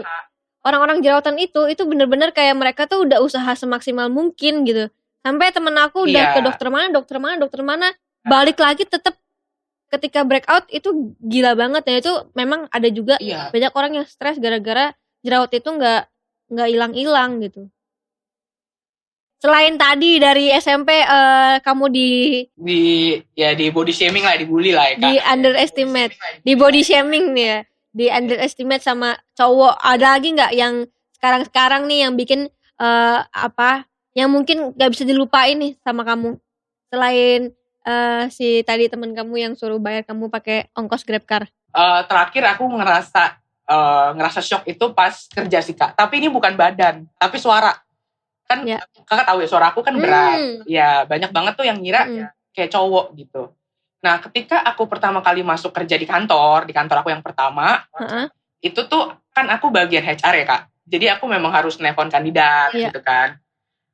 orang-orang 0.67 0.97
jerawatan 0.99 1.35
itu 1.39 1.61
itu 1.71 1.83
bener-bener 1.87 2.35
kayak 2.35 2.55
mereka 2.59 2.89
tuh 2.89 3.07
udah 3.07 3.23
usaha 3.23 3.47
semaksimal 3.55 4.11
mungkin 4.11 4.67
gitu 4.67 4.91
sampai 5.23 5.51
temen 5.55 5.75
aku 5.79 6.07
udah 6.07 6.23
yeah. 6.31 6.35
ke 6.35 6.39
dokter 6.43 6.67
mana 6.67 6.87
dokter 6.91 7.17
mana 7.19 7.35
dokter 7.39 7.61
mana 7.63 7.87
balik 8.27 8.59
lagi 8.59 8.83
tetap 8.83 9.15
ketika 9.87 10.27
breakout 10.27 10.67
itu 10.67 11.15
gila 11.23 11.55
banget 11.55 11.83
ya 11.87 11.95
itu 12.03 12.13
memang 12.35 12.67
ada 12.67 12.87
juga 12.91 13.15
yeah. 13.23 13.47
banyak 13.51 13.71
orang 13.71 13.91
yang 14.03 14.05
stres 14.07 14.35
gara-gara 14.39 14.91
jerawat 15.23 15.51
itu 15.55 15.67
nggak 15.67 16.11
nggak 16.51 16.67
hilang-hilang 16.67 17.39
gitu 17.39 17.71
selain 19.37 19.77
tadi 19.77 20.17
dari 20.17 20.49
SMP 20.57 20.97
uh, 21.05 21.05
eh, 21.05 21.55
kamu 21.61 21.85
di 21.93 22.09
di 22.57 22.81
ya 23.37 23.53
di 23.53 23.69
body 23.69 23.93
shaming 23.93 24.25
lah 24.25 24.37
dibully 24.37 24.73
lah 24.73 24.93
ya 24.93 24.95
kak. 24.97 25.05
di 25.05 25.13
underestimate. 25.21 26.13
Di 26.41 26.53
body 26.57 26.81
shaming 26.81 27.33
nih 27.37 27.45
ya. 27.45 27.59
Di 27.93 28.05
underestimate 28.09 28.83
sama 28.83 29.17
cowok. 29.37 29.77
Ada 29.81 30.17
lagi 30.17 30.29
nggak 30.33 30.53
yang 30.57 30.75
sekarang-sekarang 31.17 31.89
nih 31.89 31.99
yang 32.05 32.13
bikin 32.17 32.49
uh, 32.81 33.19
apa 33.29 33.85
yang 34.17 34.33
mungkin 34.33 34.73
gak 34.73 34.97
bisa 34.97 35.05
dilupain 35.05 35.57
nih 35.57 35.73
sama 35.85 36.01
kamu? 36.01 36.41
Selain 36.89 37.53
uh, 37.85 38.25
si 38.33 38.65
tadi 38.65 38.89
teman 38.89 39.13
kamu 39.13 39.35
yang 39.37 39.53
suruh 39.53 39.77
bayar 39.77 40.01
kamu 40.01 40.33
pakai 40.33 40.73
ongkos 40.73 41.05
grab 41.05 41.25
car. 41.29 41.45
Uh, 41.77 42.01
terakhir 42.09 42.57
aku 42.57 42.65
ngerasa 42.65 43.37
uh, 43.69 44.17
ngerasa 44.17 44.41
shock 44.41 44.65
itu 44.65 44.85
pas 44.97 45.13
kerja 45.29 45.61
sih 45.61 45.77
kak. 45.77 45.93
Tapi 45.93 46.25
ini 46.25 46.33
bukan 46.33 46.57
badan 46.57 47.05
tapi 47.21 47.37
suara 47.37 47.73
kan 48.47 48.63
ya. 48.63 48.79
kakak 49.03 49.27
tahu 49.27 49.43
ya 49.43 49.47
suara 49.47 49.65
aku 49.75 49.83
kan 49.83 49.95
berat 49.99 50.39
hmm. 50.39 50.57
ya 50.65 51.03
banyak 51.03 51.29
banget 51.35 51.53
tuh 51.59 51.67
yang 51.67 51.77
ngira 51.83 52.07
hmm. 52.07 52.27
kayak 52.55 52.71
cowok 52.71 53.13
gitu 53.19 53.51
nah 53.99 54.23
ketika 54.23 54.63
aku 54.63 54.87
pertama 54.87 55.19
kali 55.19 55.43
masuk 55.43 55.75
kerja 55.75 55.99
di 55.99 56.07
kantor 56.07 56.63
di 56.63 56.71
kantor 56.71 57.03
aku 57.03 57.11
yang 57.11 57.21
pertama 57.21 57.83
uh 57.91 58.01
-uh. 58.01 58.25
itu 58.63 58.87
tuh 58.87 59.11
kan 59.35 59.45
aku 59.51 59.67
bagian 59.67 60.01
HR 60.01 60.33
ya 60.41 60.45
kak 60.47 60.61
jadi 60.87 61.05
aku 61.19 61.27
memang 61.27 61.51
harus 61.51 61.75
nelfon 61.83 62.07
kandidat 62.07 62.71
ya. 62.71 62.87
gitu 62.87 63.03
kan 63.03 63.35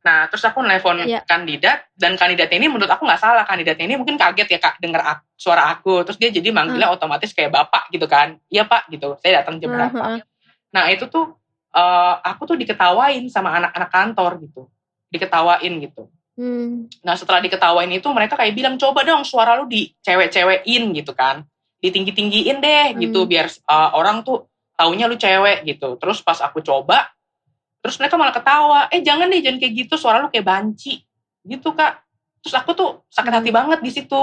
nah 0.03 0.27
terus 0.27 0.43
aku 0.45 0.61
nelfon 0.61 1.01
ya. 1.07 1.23
kandidat 1.25 1.89
dan 1.95 2.13
kandidat 2.19 2.51
ini 2.53 2.69
menurut 2.69 2.91
aku 2.91 3.07
nggak 3.07 3.23
salah 3.23 3.47
kandidat 3.47 3.79
ini 3.79 3.97
mungkin 3.97 4.19
kaget 4.19 4.51
ya 4.51 4.59
kak 4.59 4.77
denger 4.83 5.01
aku, 5.01 5.23
suara 5.39 5.71
aku 5.71 6.03
terus 6.05 6.19
dia 6.19 6.29
jadi 6.29 6.51
manggilnya 6.53 6.93
uh. 6.93 6.95
otomatis 6.99 7.33
kayak 7.33 7.49
bapak 7.49 7.89
gitu 7.89 8.05
kan 8.05 8.37
iya 8.53 8.67
pak 8.67 8.85
gitu 8.93 9.17
saya 9.17 9.41
datang 9.41 9.57
jam 9.57 9.73
berapa 9.73 10.21
nah 10.75 10.83
itu 10.91 11.07
tuh 11.09 11.42
uh, 11.73 12.15
aku 12.21 12.53
tuh 12.53 12.57
diketawain 12.57 13.25
sama 13.27 13.57
anak-anak 13.57 13.89
kantor 13.89 14.31
gitu 14.45 14.61
diketawain 15.09 15.73
gitu 15.81 16.09
hmm. 16.37 16.89
nah 17.01 17.17
setelah 17.17 17.41
diketawain 17.41 17.89
itu 17.91 18.07
mereka 18.13 18.37
kayak 18.37 18.53
bilang 18.53 18.75
coba 18.77 19.03
dong 19.03 19.25
suara 19.25 19.57
lu 19.57 19.65
di 19.67 19.91
cewek-cewekin 20.05 20.93
gitu 20.93 21.11
kan 21.13 21.43
ditinggi-tinggiin 21.83 22.57
deh 22.63 22.85
hmm. 22.93 22.99
gitu 23.09 23.25
biar 23.27 23.49
uh, 23.67 23.93
orang 23.97 24.23
tuh 24.23 24.47
taunya 24.73 25.05
lu 25.05 25.17
cewek 25.19 25.67
gitu 25.67 25.99
terus 25.99 26.23
pas 26.23 26.39
aku 26.41 26.63
coba 26.63 27.11
terus 27.83 27.99
mereka 27.99 28.15
malah 28.15 28.33
ketawa 28.33 28.87
eh 28.89 29.03
jangan 29.03 29.27
deh 29.27 29.43
jangan 29.43 29.59
kayak 29.59 29.73
gitu 29.85 29.93
suara 29.99 30.23
lu 30.23 30.31
kayak 30.31 30.47
banci 30.47 31.03
gitu 31.43 31.75
kak 31.75 31.99
terus 32.39 32.55
aku 32.55 32.71
tuh 32.71 32.89
sakit 33.11 33.33
hati 33.33 33.51
hmm. 33.51 33.59
banget 33.59 33.79
di 33.83 33.91
situ 33.91 34.21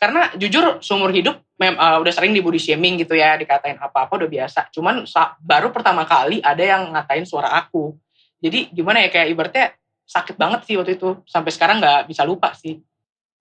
karena 0.00 0.32
jujur 0.40 0.80
seumur 0.80 1.12
hidup 1.12 1.44
mem, 1.60 1.76
uh, 1.76 2.00
udah 2.00 2.08
sering 2.08 2.32
di 2.32 2.40
body 2.40 2.56
shaming 2.56 2.96
gitu 3.04 3.12
ya 3.12 3.36
dikatain 3.36 3.76
apa-apa 3.76 4.16
udah 4.16 4.30
biasa. 4.32 4.72
Cuman 4.72 5.04
baru 5.44 5.68
pertama 5.68 6.08
kali 6.08 6.40
ada 6.40 6.64
yang 6.64 6.96
ngatain 6.96 7.28
suara 7.28 7.52
aku. 7.52 7.92
Jadi 8.40 8.72
gimana 8.72 9.04
ya 9.04 9.12
kayak 9.12 9.28
ibaratnya 9.28 9.76
sakit 10.08 10.40
banget 10.40 10.64
sih 10.64 10.80
waktu 10.80 10.96
itu. 10.96 11.20
Sampai 11.28 11.52
sekarang 11.52 11.84
nggak 11.84 12.08
bisa 12.08 12.24
lupa 12.24 12.56
sih. 12.56 12.80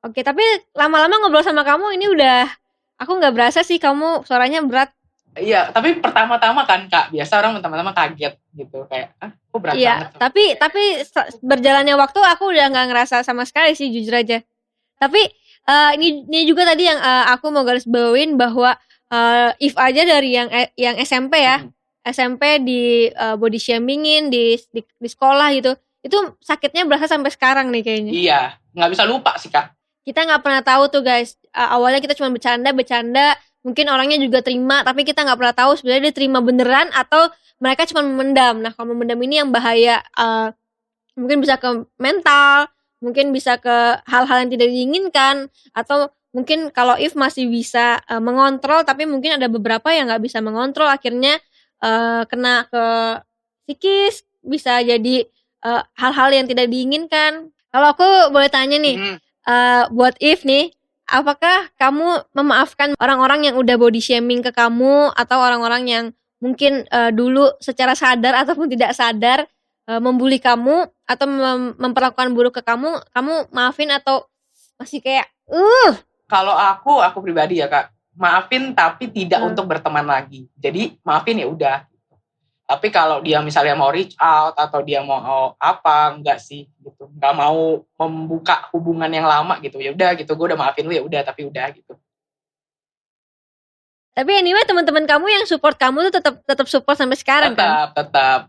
Oke 0.03 0.19
tapi 0.19 0.43
lama-lama 0.75 1.23
ngobrol 1.23 1.47
sama 1.47 1.63
kamu 1.63 1.95
ini 1.95 2.11
udah 2.11 2.51
aku 2.99 3.11
nggak 3.15 3.31
berasa 3.39 3.63
sih 3.63 3.79
kamu 3.79 4.27
suaranya 4.27 4.59
berat. 4.67 4.91
Iya, 5.39 5.71
tapi 5.71 5.95
pertama-tama 6.03 6.67
kan 6.67 6.91
kak 6.91 7.15
biasa 7.15 7.39
orang 7.39 7.55
pertama-tama 7.55 7.95
kaget 7.95 8.35
gitu 8.51 8.83
kayak 8.91 9.15
ah 9.23 9.31
kok 9.31 9.59
berat 9.63 9.75
iya, 9.79 9.95
banget. 9.95 10.07
Tapi 10.19 10.43
tapi 10.59 10.83
berjalannya 11.39 11.95
waktu 11.95 12.19
aku 12.19 12.51
udah 12.51 12.67
nggak 12.67 12.87
ngerasa 12.91 13.23
sama 13.23 13.47
sekali 13.47 13.79
sih 13.79 13.87
jujur 13.87 14.11
aja. 14.19 14.43
Tapi 14.99 15.23
uh, 15.67 15.91
ini 15.97 16.23
ini 16.29 16.47
juga 16.47 16.63
tadi 16.63 16.87
yang 16.87 16.99
uh, 16.99 17.33
aku 17.33 17.49
mau 17.49 17.65
garis 17.65 17.89
bawain 17.89 18.37
bahwa 18.39 18.77
uh, 19.11 19.49
if 19.59 19.75
aja 19.75 20.05
dari 20.05 20.37
yang 20.37 20.47
yang 20.77 20.95
SMP 21.01 21.41
ya 21.41 21.65
hmm. 21.65 21.71
SMP 22.07 22.63
di 22.63 23.11
uh, 23.11 23.35
body 23.35 23.59
shamingin 23.59 24.31
di, 24.31 24.55
di 24.71 24.81
di 24.81 25.09
sekolah 25.09 25.51
gitu 25.57 25.75
itu 25.99 26.15
sakitnya 26.39 26.87
berasa 26.87 27.11
sampai 27.11 27.27
sekarang 27.27 27.67
nih 27.75 27.83
kayaknya. 27.83 28.11
Iya 28.15 28.41
nggak 28.71 28.89
bisa 28.95 29.03
lupa 29.03 29.35
sih 29.35 29.51
kak. 29.51 29.75
Kita 30.07 30.23
nggak 30.23 30.41
pernah 30.41 30.61
tahu 30.63 30.87
tuh 30.87 31.03
guys. 31.03 31.35
Uh, 31.51 31.75
awalnya 31.75 31.99
kita 31.99 32.15
cuma 32.15 32.31
bercanda 32.31 32.71
bercanda 32.71 33.35
mungkin 33.59 33.91
orangnya 33.91 34.15
juga 34.23 34.39
terima 34.39 34.79
tapi 34.87 35.03
kita 35.03 35.27
nggak 35.27 35.35
pernah 35.35 35.51
tahu 35.51 35.75
sebenarnya 35.75 36.09
dia 36.09 36.15
terima 36.15 36.39
beneran 36.39 36.87
atau 36.95 37.27
mereka 37.59 37.83
cuma 37.91 38.01
memendam. 38.07 38.63
Nah 38.63 38.71
kalau 38.71 38.95
memendam 38.95 39.19
ini 39.19 39.43
yang 39.43 39.51
bahaya 39.51 39.99
uh, 40.15 40.55
mungkin 41.19 41.43
bisa 41.43 41.59
ke 41.59 41.67
mental 41.99 42.71
mungkin 42.99 43.31
bisa 43.31 43.55
ke 43.59 44.03
hal-hal 44.07 44.43
yang 44.45 44.51
tidak 44.51 44.69
diinginkan 44.69 45.35
atau 45.71 46.11
mungkin 46.35 46.69
kalau 46.69 46.93
if 46.99 47.17
masih 47.17 47.49
bisa 47.49 47.99
uh, 48.05 48.21
mengontrol 48.21 48.85
tapi 48.85 49.09
mungkin 49.09 49.41
ada 49.41 49.49
beberapa 49.49 49.89
yang 49.89 50.11
nggak 50.11 50.23
bisa 50.23 50.39
mengontrol 50.43 50.85
akhirnya 50.85 51.41
uh, 51.81 52.27
kena 52.29 52.69
ke 52.69 52.85
psikis 53.65 54.23
bisa 54.43 54.79
jadi 54.83 55.25
hal 55.59 55.83
hal-hal 55.99 56.29
yang 56.31 56.47
tidak 56.47 56.71
diinginkan 56.71 57.51
kalau 57.75 57.91
aku 57.91 58.31
boleh 58.31 58.47
tanya 58.47 58.79
nih 58.79 58.95
mm. 58.95 59.17
uh, 59.43 59.83
buat 59.91 60.15
if 60.23 60.47
nih 60.47 60.71
apakah 61.09 61.67
kamu 61.75 62.23
memaafkan 62.31 62.93
orang-orang 63.01 63.49
yang 63.49 63.55
udah 63.57 63.75
body 63.75 63.99
shaming 63.99 64.45
ke 64.45 64.53
kamu 64.53 65.11
atau 65.17 65.37
orang-orang 65.41 65.83
yang 65.89 66.05
mungkin 66.39 66.87
uh, 66.93 67.11
dulu 67.11 67.51
secara 67.59 67.97
sadar 67.97 68.45
ataupun 68.45 68.71
tidak 68.71 68.95
sadar 68.95 69.43
uh, 69.89 70.01
membuli 70.01 70.37
kamu 70.37 70.85
atau 71.09 71.25
mem 71.25 71.73
memperlakukan 71.81 72.29
buruk 72.29 72.61
ke 72.61 72.63
kamu, 72.63 73.01
kamu 73.09 73.33
maafin 73.49 73.89
atau 73.89 74.29
masih 74.77 75.01
kayak 75.01 75.25
uh. 75.49 75.97
Kalau 76.29 76.53
aku 76.53 77.01
aku 77.01 77.25
pribadi 77.25 77.57
ya 77.57 77.65
kak. 77.65 77.89
Maafin 78.19 78.75
tapi 78.77 79.09
tidak 79.09 79.41
hmm. 79.41 79.49
untuk 79.53 79.65
berteman 79.65 80.05
lagi. 80.05 80.45
Jadi 80.53 80.99
maafin 81.01 81.41
ya 81.41 81.49
udah. 81.49 81.77
Tapi 82.69 82.93
kalau 82.93 83.17
dia 83.25 83.41
misalnya 83.41 83.73
mau 83.73 83.89
reach 83.89 84.13
out 84.21 84.53
atau 84.53 84.85
dia 84.85 85.01
mau 85.01 85.57
apa 85.57 86.13
enggak 86.13 86.37
sih 86.37 86.69
gitu. 86.85 87.09
Nggak 87.17 87.33
mau 87.33 87.81
membuka 87.97 88.69
hubungan 88.69 89.09
yang 89.09 89.25
lama 89.25 89.57
gitu. 89.63 89.81
Ya 89.81 89.89
udah 89.89 90.13
gitu 90.13 90.29
gue 90.37 90.45
udah 90.53 90.59
maafin 90.59 90.85
lu 90.85 90.93
ya 90.93 91.01
udah 91.01 91.25
tapi 91.25 91.49
udah 91.49 91.65
gitu. 91.73 91.97
Tapi 94.13 94.31
anyway 94.35 94.67
teman-teman 94.67 95.07
kamu 95.07 95.25
yang 95.33 95.43
support 95.49 95.79
kamu 95.79 96.11
tuh 96.11 96.21
tetap 96.21 96.35
tetap 96.45 96.67
support 96.69 96.99
sampai 96.99 97.17
sekarang 97.17 97.55
tetap, 97.55 97.65
kan? 97.65 97.71
Tetap 97.71 97.89
tetap 97.95 98.39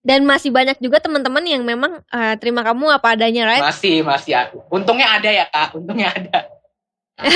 dan 0.00 0.24
masih 0.24 0.48
banyak 0.48 0.80
juga 0.80 0.96
teman-teman 1.00 1.44
yang 1.44 1.60
memang 1.60 2.00
uh, 2.08 2.34
terima 2.40 2.64
kamu 2.64 2.88
apa 2.88 3.12
adanya, 3.12 3.44
right? 3.44 3.60
Masih, 3.60 4.00
masih 4.00 4.32
aku. 4.32 4.64
Untungnya 4.72 5.12
ada 5.12 5.28
ya 5.28 5.44
kak, 5.48 5.76
untungnya 5.76 6.08
ada. 6.08 6.48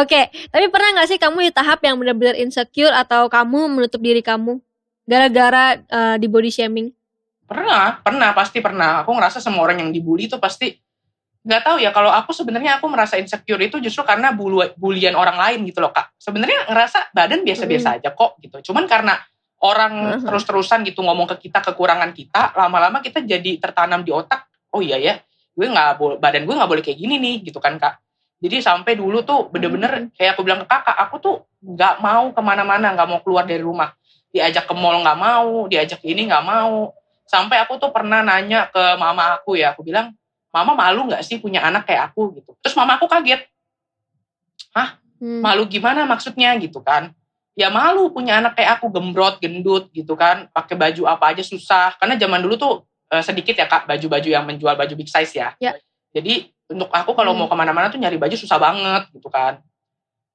Oke, 0.00 0.08
okay. 0.08 0.24
tapi 0.48 0.68
pernah 0.72 0.96
nggak 0.96 1.08
sih 1.08 1.18
kamu 1.20 1.48
di 1.48 1.52
tahap 1.52 1.80
yang 1.84 1.96
benar-benar 2.00 2.36
insecure 2.36 2.92
atau 2.92 3.28
kamu 3.28 3.80
menutup 3.80 4.00
diri 4.00 4.24
kamu 4.24 4.60
gara-gara 5.04 5.80
uh, 5.92 6.16
di 6.16 6.28
body 6.28 6.48
shaming? 6.52 6.88
Pernah, 7.44 8.00
pernah, 8.00 8.32
pasti 8.32 8.64
pernah. 8.64 9.04
Aku 9.04 9.12
ngerasa 9.12 9.44
semua 9.44 9.68
orang 9.68 9.84
yang 9.84 9.90
dibully 9.92 10.24
itu 10.24 10.40
pasti 10.40 10.72
nggak 11.42 11.62
tahu 11.66 11.76
ya 11.82 11.90
kalau 11.90 12.06
aku 12.06 12.30
sebenarnya 12.30 12.78
aku 12.78 12.86
merasa 12.86 13.18
insecure 13.18 13.58
itu 13.58 13.82
justru 13.82 14.06
karena 14.06 14.30
bulian 14.78 15.18
orang 15.18 15.36
lain 15.36 15.68
gitu 15.68 15.84
loh 15.84 15.92
kak. 15.92 16.16
Sebenarnya 16.16 16.70
ngerasa 16.70 17.12
badan 17.12 17.44
biasa-biasa 17.44 17.88
hmm. 17.92 17.96
aja 18.00 18.08
kok 18.14 18.40
gitu. 18.40 18.72
Cuman 18.72 18.88
karena 18.88 19.20
orang 19.62 20.18
uh-huh. 20.18 20.26
terus-terusan 20.26 20.82
gitu 20.82 21.06
ngomong 21.06 21.30
ke 21.34 21.48
kita 21.48 21.62
kekurangan 21.62 22.10
kita, 22.10 22.52
lama-lama 22.58 22.98
kita 22.98 23.22
jadi 23.22 23.58
tertanam 23.62 24.02
di 24.02 24.10
otak, 24.10 24.50
oh 24.74 24.82
iya 24.82 24.98
ya, 24.98 25.14
gue 25.54 25.66
nggak 25.66 26.18
badan 26.18 26.42
gue 26.44 26.54
nggak 26.58 26.70
boleh 26.70 26.82
kayak 26.82 26.98
gini 26.98 27.16
nih 27.22 27.46
gitu 27.46 27.62
kan 27.62 27.78
kak. 27.78 28.02
Jadi 28.42 28.58
sampai 28.58 28.98
dulu 28.98 29.22
tuh 29.22 29.46
bener-bener 29.54 30.10
uh-huh. 30.10 30.14
kayak 30.18 30.34
aku 30.34 30.42
bilang 30.42 30.66
ke 30.66 30.68
kakak, 30.68 30.96
aku 30.98 31.14
tuh 31.22 31.36
nggak 31.62 32.02
mau 32.02 32.34
ke 32.34 32.40
mana-mana, 32.42 32.90
nggak 32.90 33.08
mau 33.08 33.20
keluar 33.22 33.46
dari 33.46 33.62
rumah. 33.62 33.94
Diajak 34.34 34.66
ke 34.66 34.74
mall 34.74 34.98
nggak 35.00 35.18
mau, 35.18 35.70
diajak 35.70 36.02
ini 36.02 36.26
nggak 36.26 36.42
mau. 36.42 36.90
Sampai 37.28 37.62
aku 37.62 37.78
tuh 37.78 37.94
pernah 37.94 38.20
nanya 38.20 38.66
ke 38.68 38.98
mama 38.98 39.38
aku 39.38 39.54
ya, 39.54 39.72
aku 39.72 39.86
bilang, 39.86 40.10
mama 40.50 40.74
malu 40.74 41.06
nggak 41.06 41.22
sih 41.22 41.38
punya 41.38 41.62
anak 41.62 41.86
kayak 41.86 42.10
aku 42.10 42.34
gitu. 42.34 42.50
Terus 42.60 42.74
mama 42.74 42.98
aku 42.98 43.06
kaget, 43.06 43.46
hah 44.74 44.98
hmm. 45.20 45.40
malu 45.44 45.68
gimana 45.68 46.08
maksudnya 46.08 46.56
gitu 46.58 46.80
kan 46.82 47.12
ya 47.52 47.68
malu 47.68 48.08
punya 48.12 48.40
anak 48.40 48.56
kayak 48.56 48.80
aku 48.80 48.88
gembrot 48.88 49.38
gendut 49.38 49.88
gitu 49.92 50.16
kan. 50.16 50.48
Pakai 50.52 50.74
baju 50.76 51.02
apa 51.08 51.36
aja 51.36 51.44
susah. 51.44 51.96
Karena 52.00 52.16
zaman 52.16 52.40
dulu 52.40 52.54
tuh 52.56 52.74
uh, 53.12 53.22
sedikit 53.22 53.52
ya 53.52 53.68
kak 53.68 53.84
baju-baju 53.84 54.28
yang 54.28 54.44
menjual 54.48 54.72
baju 54.72 54.94
big 54.96 55.08
size 55.12 55.36
ya, 55.36 55.52
ya. 55.60 55.76
jadi 56.16 56.48
untuk 56.72 56.88
aku 56.88 57.12
kalau 57.12 57.36
hmm. 57.36 57.44
mau 57.44 57.48
ke 57.52 57.56
mana-mana 57.56 57.92
tuh 57.92 58.00
nyari 58.00 58.16
baju 58.16 58.32
susah 58.32 58.56
banget 58.56 59.12
gitu 59.12 59.28
kan. 59.28 59.60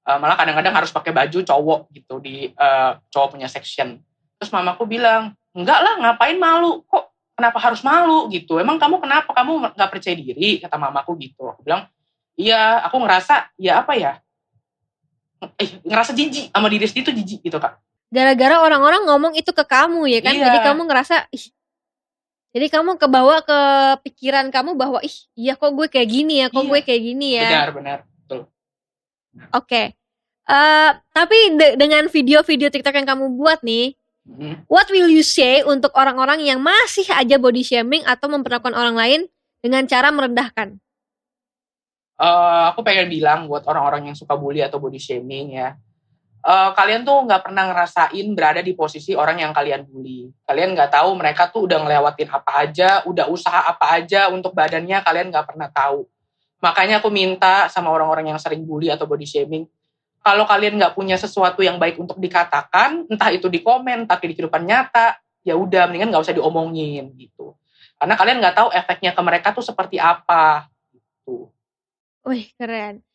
Uh, 0.08 0.15
malah 0.21 0.39
kadang-kadang 0.39 0.71
harus 0.71 0.93
pakai 0.93 1.12
baju 1.12 1.43
cowok 1.43 1.91
gitu 1.91 2.21
di 2.23 2.53
uh, 2.56 2.95
cowok 3.12 3.36
punya 3.36 3.49
section. 3.49 3.99
Terus 4.38 4.53
mamaku 4.53 4.86
bilang 4.88 5.34
enggak 5.51 5.82
lah 5.82 5.93
ngapain 5.99 6.38
malu? 6.38 6.86
Kok 6.86 7.34
kenapa 7.36 7.58
harus 7.60 7.82
malu? 7.84 8.30
Gitu. 8.32 8.56
Emang 8.62 8.77
kamu 8.80 9.03
kenapa? 9.03 9.34
Kamu 9.34 9.73
nggak 9.75 9.89
percaya 9.91 10.15
diri? 10.15 10.62
kata 10.63 10.77
mamaku 10.80 11.17
gitu. 11.19 11.51
Aku 11.51 11.65
bilang 11.65 11.89
iya 12.38 12.86
aku 12.86 13.01
ngerasa 13.01 13.51
ya 13.58 13.82
apa 13.84 13.97
ya 13.97 14.21
eh 15.58 15.69
ngerasa 15.86 16.12
jijik 16.17 16.50
sama 16.50 16.67
diri 16.69 16.86
sendiri 16.89 17.06
tuh 17.10 17.15
jijik 17.15 17.39
gitu 17.45 17.58
kak 17.62 17.78
gara-gara 18.08 18.63
orang-orang 18.63 19.04
ngomong 19.06 19.34
itu 19.36 19.52
ke 19.52 19.63
kamu 19.67 20.08
ya 20.08 20.19
kan 20.23 20.34
iya. 20.34 20.47
jadi 20.50 20.58
kamu 20.71 20.82
ngerasa 20.88 21.28
ih 21.30 21.45
jadi 22.56 22.67
kamu 22.71 22.95
kebawa 22.97 23.43
ke 23.43 23.60
pikiran 24.08 24.47
kamu 24.50 24.73
bahwa 24.80 25.04
ih 25.04 25.13
iya 25.36 25.54
kok 25.60 25.76
gue 25.76 25.88
kayak 25.91 26.10
gini 26.10 26.41
ya 26.41 26.47
kok 26.47 26.63
iya. 26.63 26.69
gue 26.71 26.80
kayak 26.82 27.02
gini 27.04 27.28
ya 27.36 27.50
benar 27.52 27.69
benar 27.76 27.97
betul 28.08 28.41
oke 28.41 28.50
okay. 29.52 29.86
uh, 30.47 30.56
eh, 30.56 30.89
tapi 31.12 31.38
de 31.60 31.67
dengan 31.76 32.08
video-video 32.08 32.71
TikTok 32.71 32.95
yang 32.95 33.08
kamu 33.08 33.26
buat 33.36 33.60
nih 33.62 33.93
hmm. 34.26 34.65
what 34.71 34.88
will 34.88 35.12
you 35.12 35.21
say 35.21 35.62
untuk 35.67 35.91
orang-orang 35.93 36.41
yang 36.47 36.63
masih 36.63 37.06
aja 37.12 37.36
body 37.36 37.62
shaming 37.62 38.08
atau 38.08 38.32
memperlakukan 38.32 38.73
orang 38.73 38.95
lain 38.95 39.21
dengan 39.60 39.84
cara 39.84 40.10
merendahkan 40.15 40.80
uh, 42.17 42.73
aku 42.73 42.82
pengen 42.82 43.08
bilang 43.10 43.45
buat 43.45 43.65
orang-orang 43.65 44.12
yang 44.12 44.17
suka 44.17 44.34
bully 44.38 44.62
atau 44.62 44.77
body 44.77 44.99
shaming 45.01 45.58
ya 45.58 45.77
uh, 46.47 46.71
kalian 46.71 47.03
tuh 47.03 47.27
nggak 47.27 47.41
pernah 47.43 47.63
ngerasain 47.67 48.27
berada 48.32 48.62
di 48.63 48.71
posisi 48.71 49.12
orang 49.12 49.43
yang 49.43 49.51
kalian 49.51 49.84
bully. 49.84 50.32
Kalian 50.47 50.71
nggak 50.71 50.95
tahu 50.95 51.10
mereka 51.19 51.51
tuh 51.51 51.67
udah 51.67 51.84
ngelewatin 51.84 52.30
apa 52.32 52.51
aja, 52.63 52.89
udah 53.03 53.27
usaha 53.27 53.67
apa 53.67 53.99
aja 53.99 54.32
untuk 54.32 54.56
badannya 54.56 55.03
kalian 55.03 55.27
nggak 55.27 55.47
pernah 55.47 55.67
tahu. 55.67 56.08
Makanya 56.63 57.03
aku 57.03 57.12
minta 57.13 57.69
sama 57.69 57.93
orang-orang 57.93 58.34
yang 58.34 58.39
sering 58.41 58.65
bully 58.65 58.89
atau 58.89 59.06
body 59.06 59.27
shaming, 59.30 59.69
kalau 60.25 60.43
kalian 60.49 60.82
nggak 60.82 60.97
punya 60.97 61.13
sesuatu 61.19 61.62
yang 61.62 61.77
baik 61.77 62.01
untuk 62.01 62.17
dikatakan, 62.17 63.06
entah 63.06 63.30
itu 63.30 63.45
di 63.47 63.62
komen 63.62 64.10
tapi 64.10 64.34
di 64.34 64.34
kehidupan 64.34 64.65
nyata, 64.65 65.21
ya 65.45 65.53
udah 65.53 65.86
mendingan 65.86 66.10
nggak 66.10 66.23
usah 66.25 66.36
diomongin 66.36 67.13
gitu. 67.13 67.53
Karena 67.97 68.17
kalian 68.17 68.38
nggak 68.41 68.56
tahu 68.58 68.69
efeknya 68.73 69.12
ke 69.13 69.21
mereka 69.21 69.53
tuh 69.53 69.65
seperti 69.65 70.01
apa 70.01 70.65
gitu. 70.89 71.53
Wih 72.27 72.51
keren. 72.59 73.07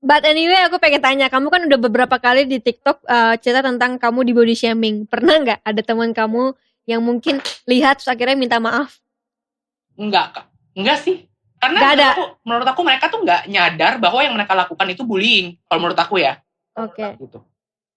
But 0.00 0.24
anyway, 0.24 0.64
aku 0.64 0.80
pengen 0.80 1.04
tanya, 1.04 1.26
kamu 1.28 1.52
kan 1.52 1.62
udah 1.68 1.76
beberapa 1.76 2.16
kali 2.16 2.48
di 2.48 2.56
TikTok 2.56 3.04
uh, 3.04 3.36
cerita 3.36 3.60
tentang 3.60 4.00
kamu 4.00 4.24
di 4.24 4.32
body 4.32 4.56
shaming. 4.56 5.04
Pernah 5.04 5.34
nggak 5.44 5.60
ada 5.60 5.82
teman 5.84 6.16
kamu 6.16 6.56
yang 6.88 7.04
mungkin 7.04 7.42
lihat 7.68 8.00
terus 8.00 8.08
akhirnya 8.08 8.38
minta 8.38 8.56
maaf? 8.56 8.96
Enggak, 10.00 10.32
Kak. 10.32 10.46
Enggak 10.72 11.04
sih. 11.04 11.28
Karena 11.60 11.76
gak 11.76 11.92
ada. 12.00 12.06
Aku, 12.16 12.24
menurut 12.48 12.68
aku 12.72 12.80
mereka 12.80 13.12
tuh 13.12 13.20
nggak 13.20 13.42
nyadar 13.52 14.00
bahwa 14.00 14.24
yang 14.24 14.32
mereka 14.32 14.56
lakukan 14.56 14.88
itu 14.88 15.04
bullying. 15.04 15.60
Kalau 15.68 15.80
menurut 15.84 16.00
aku 16.00 16.16
ya. 16.16 16.40
Oke. 16.80 16.96
Okay. 16.96 17.10
Gitu. 17.20 17.38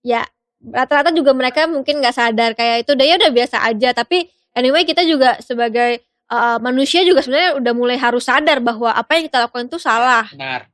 Ya, 0.03 0.27
rata-rata 0.59 1.15
juga 1.15 1.31
mereka 1.31 1.63
mungkin 1.71 2.03
nggak 2.03 2.15
sadar 2.19 2.51
kayak 2.59 2.83
itu 2.83 2.91
udah 2.91 3.05
ya 3.07 3.15
udah 3.15 3.31
biasa 3.31 3.63
aja. 3.63 3.95
Tapi 3.95 4.27
anyway 4.51 4.83
kita 4.83 5.07
juga 5.07 5.39
sebagai 5.39 6.03
uh, 6.33 6.57
manusia 6.57 7.05
juga 7.05 7.21
sebenarnya 7.21 7.61
udah 7.61 7.73
mulai 7.77 7.97
harus 8.01 8.25
sadar 8.25 8.57
bahwa 8.57 8.89
apa 8.89 9.21
yang 9.21 9.29
kita 9.29 9.45
lakukan 9.45 9.69
itu 9.69 9.77
salah. 9.77 10.25
Benar. 10.33 10.73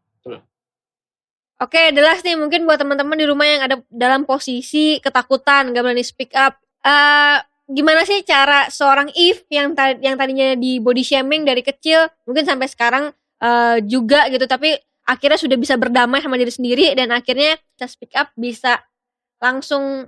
Oke, 1.60 1.92
jelas 1.92 2.24
nih 2.24 2.40
mungkin 2.40 2.64
buat 2.64 2.80
teman-teman 2.80 3.20
di 3.20 3.28
rumah 3.28 3.44
yang 3.44 3.62
ada 3.68 3.76
dalam 3.92 4.24
posisi 4.24 4.96
ketakutan, 5.04 5.76
gak 5.76 5.84
berani 5.84 6.08
speak 6.08 6.32
up. 6.32 6.56
Uh, 6.80 7.36
gimana 7.68 8.08
sih 8.08 8.24
cara 8.24 8.72
seorang 8.72 9.12
If 9.12 9.44
yang 9.52 9.76
ta 9.76 9.92
yang 9.92 10.16
tadinya 10.16 10.56
di 10.56 10.80
body 10.80 11.04
shaming 11.04 11.44
dari 11.44 11.60
kecil, 11.60 12.08
mungkin 12.24 12.48
sampai 12.48 12.72
sekarang 12.72 13.12
uh, 13.44 13.76
juga 13.84 14.32
gitu, 14.32 14.48
tapi 14.48 14.80
akhirnya 15.04 15.36
sudah 15.36 15.60
bisa 15.60 15.76
berdamai 15.76 16.24
sama 16.24 16.40
diri 16.40 16.48
sendiri 16.48 16.96
dan 16.96 17.12
akhirnya 17.12 17.60
bisa 17.76 17.92
speak 17.92 18.16
up, 18.16 18.32
bisa 18.40 18.80
langsung 19.44 20.08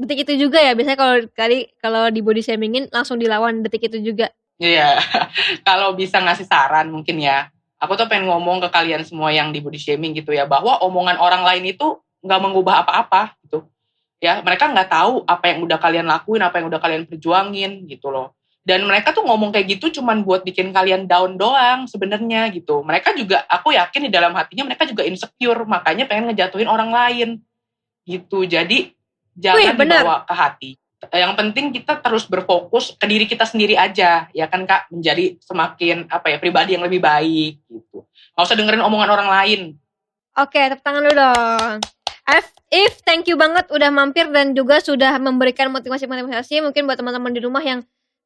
detik 0.00 0.24
itu 0.24 0.48
juga 0.48 0.64
ya. 0.64 0.72
Biasanya 0.72 0.96
kalau 0.96 1.14
kali 1.36 1.68
kalau 1.76 2.08
di 2.08 2.24
body 2.24 2.40
shamingin 2.40 2.88
langsung 2.88 3.20
dilawan 3.20 3.60
detik 3.60 3.84
itu 3.92 4.00
juga. 4.00 4.32
Iya, 4.60 5.00
kalau 5.66 5.96
bisa 5.96 6.20
ngasih 6.20 6.44
saran 6.44 6.92
mungkin 6.92 7.16
ya. 7.16 7.48
Aku 7.80 7.96
tuh 7.96 8.04
pengen 8.04 8.28
ngomong 8.28 8.60
ke 8.60 8.68
kalian 8.68 9.00
semua 9.08 9.32
yang 9.32 9.56
di 9.56 9.64
body 9.64 9.80
shaming 9.80 10.12
gitu 10.12 10.36
ya 10.36 10.44
bahwa 10.44 10.84
omongan 10.84 11.16
orang 11.16 11.40
lain 11.48 11.72
itu 11.72 11.96
nggak 12.20 12.40
mengubah 12.44 12.84
apa-apa 12.84 13.40
gitu. 13.40 13.64
Ya 14.20 14.44
mereka 14.44 14.68
nggak 14.68 14.92
tahu 14.92 15.24
apa 15.24 15.44
yang 15.48 15.64
udah 15.64 15.80
kalian 15.80 16.04
lakuin 16.04 16.44
apa 16.44 16.60
yang 16.60 16.68
udah 16.68 16.76
kalian 16.76 17.08
perjuangin 17.08 17.88
gitu 17.88 18.12
loh. 18.12 18.36
Dan 18.60 18.84
mereka 18.84 19.16
tuh 19.16 19.24
ngomong 19.24 19.48
kayak 19.48 19.80
gitu 19.80 19.88
cuman 19.96 20.20
buat 20.20 20.44
bikin 20.44 20.76
kalian 20.76 21.08
down 21.08 21.40
doang 21.40 21.88
sebenarnya 21.88 22.52
gitu. 22.52 22.84
Mereka 22.84 23.16
juga 23.16 23.48
aku 23.48 23.72
yakin 23.72 24.06
di 24.06 24.10
dalam 24.12 24.36
hatinya 24.36 24.68
mereka 24.68 24.84
juga 24.84 25.08
insecure 25.08 25.64
makanya 25.64 26.04
pengen 26.04 26.28
ngejatuhin 26.28 26.68
orang 26.68 26.92
lain 26.92 27.40
gitu. 28.04 28.44
Jadi 28.44 28.92
jangan 29.40 29.72
Wih, 29.72 29.88
dibawa 29.88 30.28
ke 30.28 30.34
hati 30.36 30.70
yang 31.08 31.32
penting 31.32 31.72
kita 31.72 31.96
terus 32.04 32.28
berfokus 32.28 32.92
ke 32.92 33.08
diri 33.08 33.24
kita 33.24 33.48
sendiri 33.48 33.72
aja 33.72 34.28
ya 34.36 34.46
kan 34.52 34.68
kak? 34.68 34.92
Menjadi 34.92 35.40
semakin 35.40 36.04
apa 36.12 36.28
ya 36.28 36.36
pribadi 36.36 36.76
yang 36.76 36.84
lebih 36.84 37.00
baik 37.00 37.56
gitu. 37.64 38.04
Nggak 38.36 38.44
usah 38.44 38.56
dengerin 38.56 38.84
omongan 38.84 39.10
orang 39.16 39.28
lain. 39.32 39.60
Oke 40.36 40.60
tepuk 40.60 40.84
tangan 40.84 41.02
dulu 41.08 41.16
dong. 41.16 41.76
If, 42.30 42.46
if 42.70 42.92
thank 43.02 43.26
you 43.26 43.34
banget 43.40 43.66
udah 43.72 43.90
mampir 43.90 44.28
dan 44.28 44.52
juga 44.52 44.78
sudah 44.78 45.16
memberikan 45.18 45.72
motivasi-motivasi 45.72 46.62
mungkin 46.62 46.86
buat 46.86 47.00
teman-teman 47.00 47.32
di 47.32 47.40
rumah 47.42 47.64
yang 47.64 47.80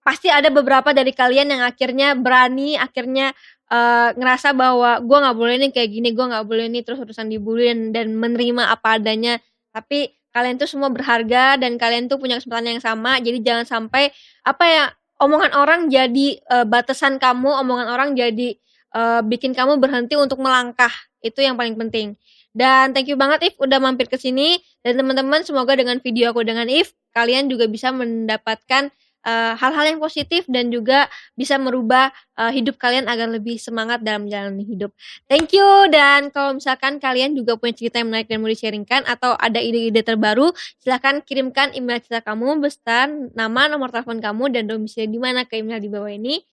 pasti 0.04 0.28
ada 0.28 0.52
beberapa 0.52 0.92
dari 0.92 1.16
kalian 1.16 1.48
yang 1.48 1.62
akhirnya 1.64 2.12
berani 2.12 2.76
akhirnya 2.76 3.32
uh, 3.72 4.12
ngerasa 4.12 4.52
bahwa 4.52 5.00
gue 5.00 5.16
nggak 5.16 5.37
boleh 5.38 5.54
nih 5.64 5.70
kayak 5.72 5.90
gini 5.94 6.08
gue 6.12 6.26
nggak 6.28 6.44
boleh 6.44 6.66
nih 6.68 6.82
terus 6.84 7.00
urusan 7.00 7.32
dibully 7.32 7.72
dan, 7.72 7.80
dan 7.94 8.06
menerima 8.12 8.68
apa 8.68 9.00
adanya. 9.00 9.40
Tapi 9.72 10.12
kalian 10.35 10.59
tuh 10.59 10.66
semua 10.66 10.90
berharga 10.90 11.55
dan 11.55 11.79
kalian 11.79 12.11
tuh 12.11 12.18
punya 12.18 12.42
kesempatan 12.42 12.77
yang 12.77 12.83
sama. 12.83 13.23
Jadi 13.23 13.38
jangan 13.40 13.64
sampai 13.64 14.11
apa 14.42 14.64
ya 14.66 14.85
omongan 15.23 15.55
orang 15.55 15.81
jadi 15.87 16.42
uh, 16.51 16.66
batasan 16.66 17.23
kamu 17.23 17.47
omongan 17.62 17.87
orang 17.87 18.18
jadi 18.18 18.59
uh, 18.99 19.23
bikin 19.23 19.55
kamu 19.55 19.79
berhenti 19.79 20.18
untuk 20.18 20.42
melangkah. 20.42 20.90
Itu 21.23 21.38
yang 21.38 21.55
paling 21.55 21.79
penting. 21.79 22.18
Dan 22.55 22.94
thank 22.94 23.07
you 23.07 23.18
banget 23.18 23.55
If 23.55 23.55
udah 23.62 23.79
mampir 23.79 24.11
ke 24.11 24.18
sini. 24.18 24.59
Dan 24.83 24.99
teman-teman 24.99 25.47
semoga 25.47 25.79
dengan 25.79 26.03
video 26.03 26.35
aku 26.35 26.42
dengan 26.42 26.66
If 26.66 26.92
kalian 27.14 27.47
juga 27.47 27.70
bisa 27.70 27.94
mendapatkan 27.94 28.90
hal-hal 29.24 29.84
uh, 29.84 29.90
yang 29.90 30.00
positif 30.00 30.44
dan 30.46 30.68
juga 30.68 31.08
bisa 31.34 31.56
merubah 31.56 32.12
uh, 32.37 32.52
hidup 32.52 32.76
kalian 32.76 33.08
agar 33.08 33.30
lebih 33.30 33.56
semangat 33.56 34.04
dalam 34.04 34.28
menjalani 34.28 34.64
hidup. 34.64 34.90
Thank 35.26 35.56
you 35.56 35.88
dan 35.90 36.28
kalau 36.30 36.58
misalkan 36.58 37.00
kalian 37.00 37.34
juga 37.34 37.56
punya 37.56 37.74
cerita 37.74 38.00
yang 38.00 38.12
menarik 38.12 38.28
dan 38.28 38.38
mau 38.42 38.50
di-sharingkan 38.50 39.02
atau 39.06 39.34
ada 39.38 39.60
ide-ide 39.60 40.04
terbaru, 40.04 40.52
silahkan 40.82 41.22
kirimkan 41.24 41.72
email 41.76 42.00
cerita 42.02 42.20
kamu 42.22 42.60
beserta 42.60 43.08
nama, 43.34 43.68
nomor 43.70 43.90
telepon 43.90 44.20
kamu 44.20 44.44
dan 44.52 44.68
domisili 44.68 45.08
di 45.08 45.20
mana 45.20 45.46
ke 45.46 45.60
email 45.60 45.80
di 45.80 45.90
bawah 45.90 46.10
ini. 46.10 46.42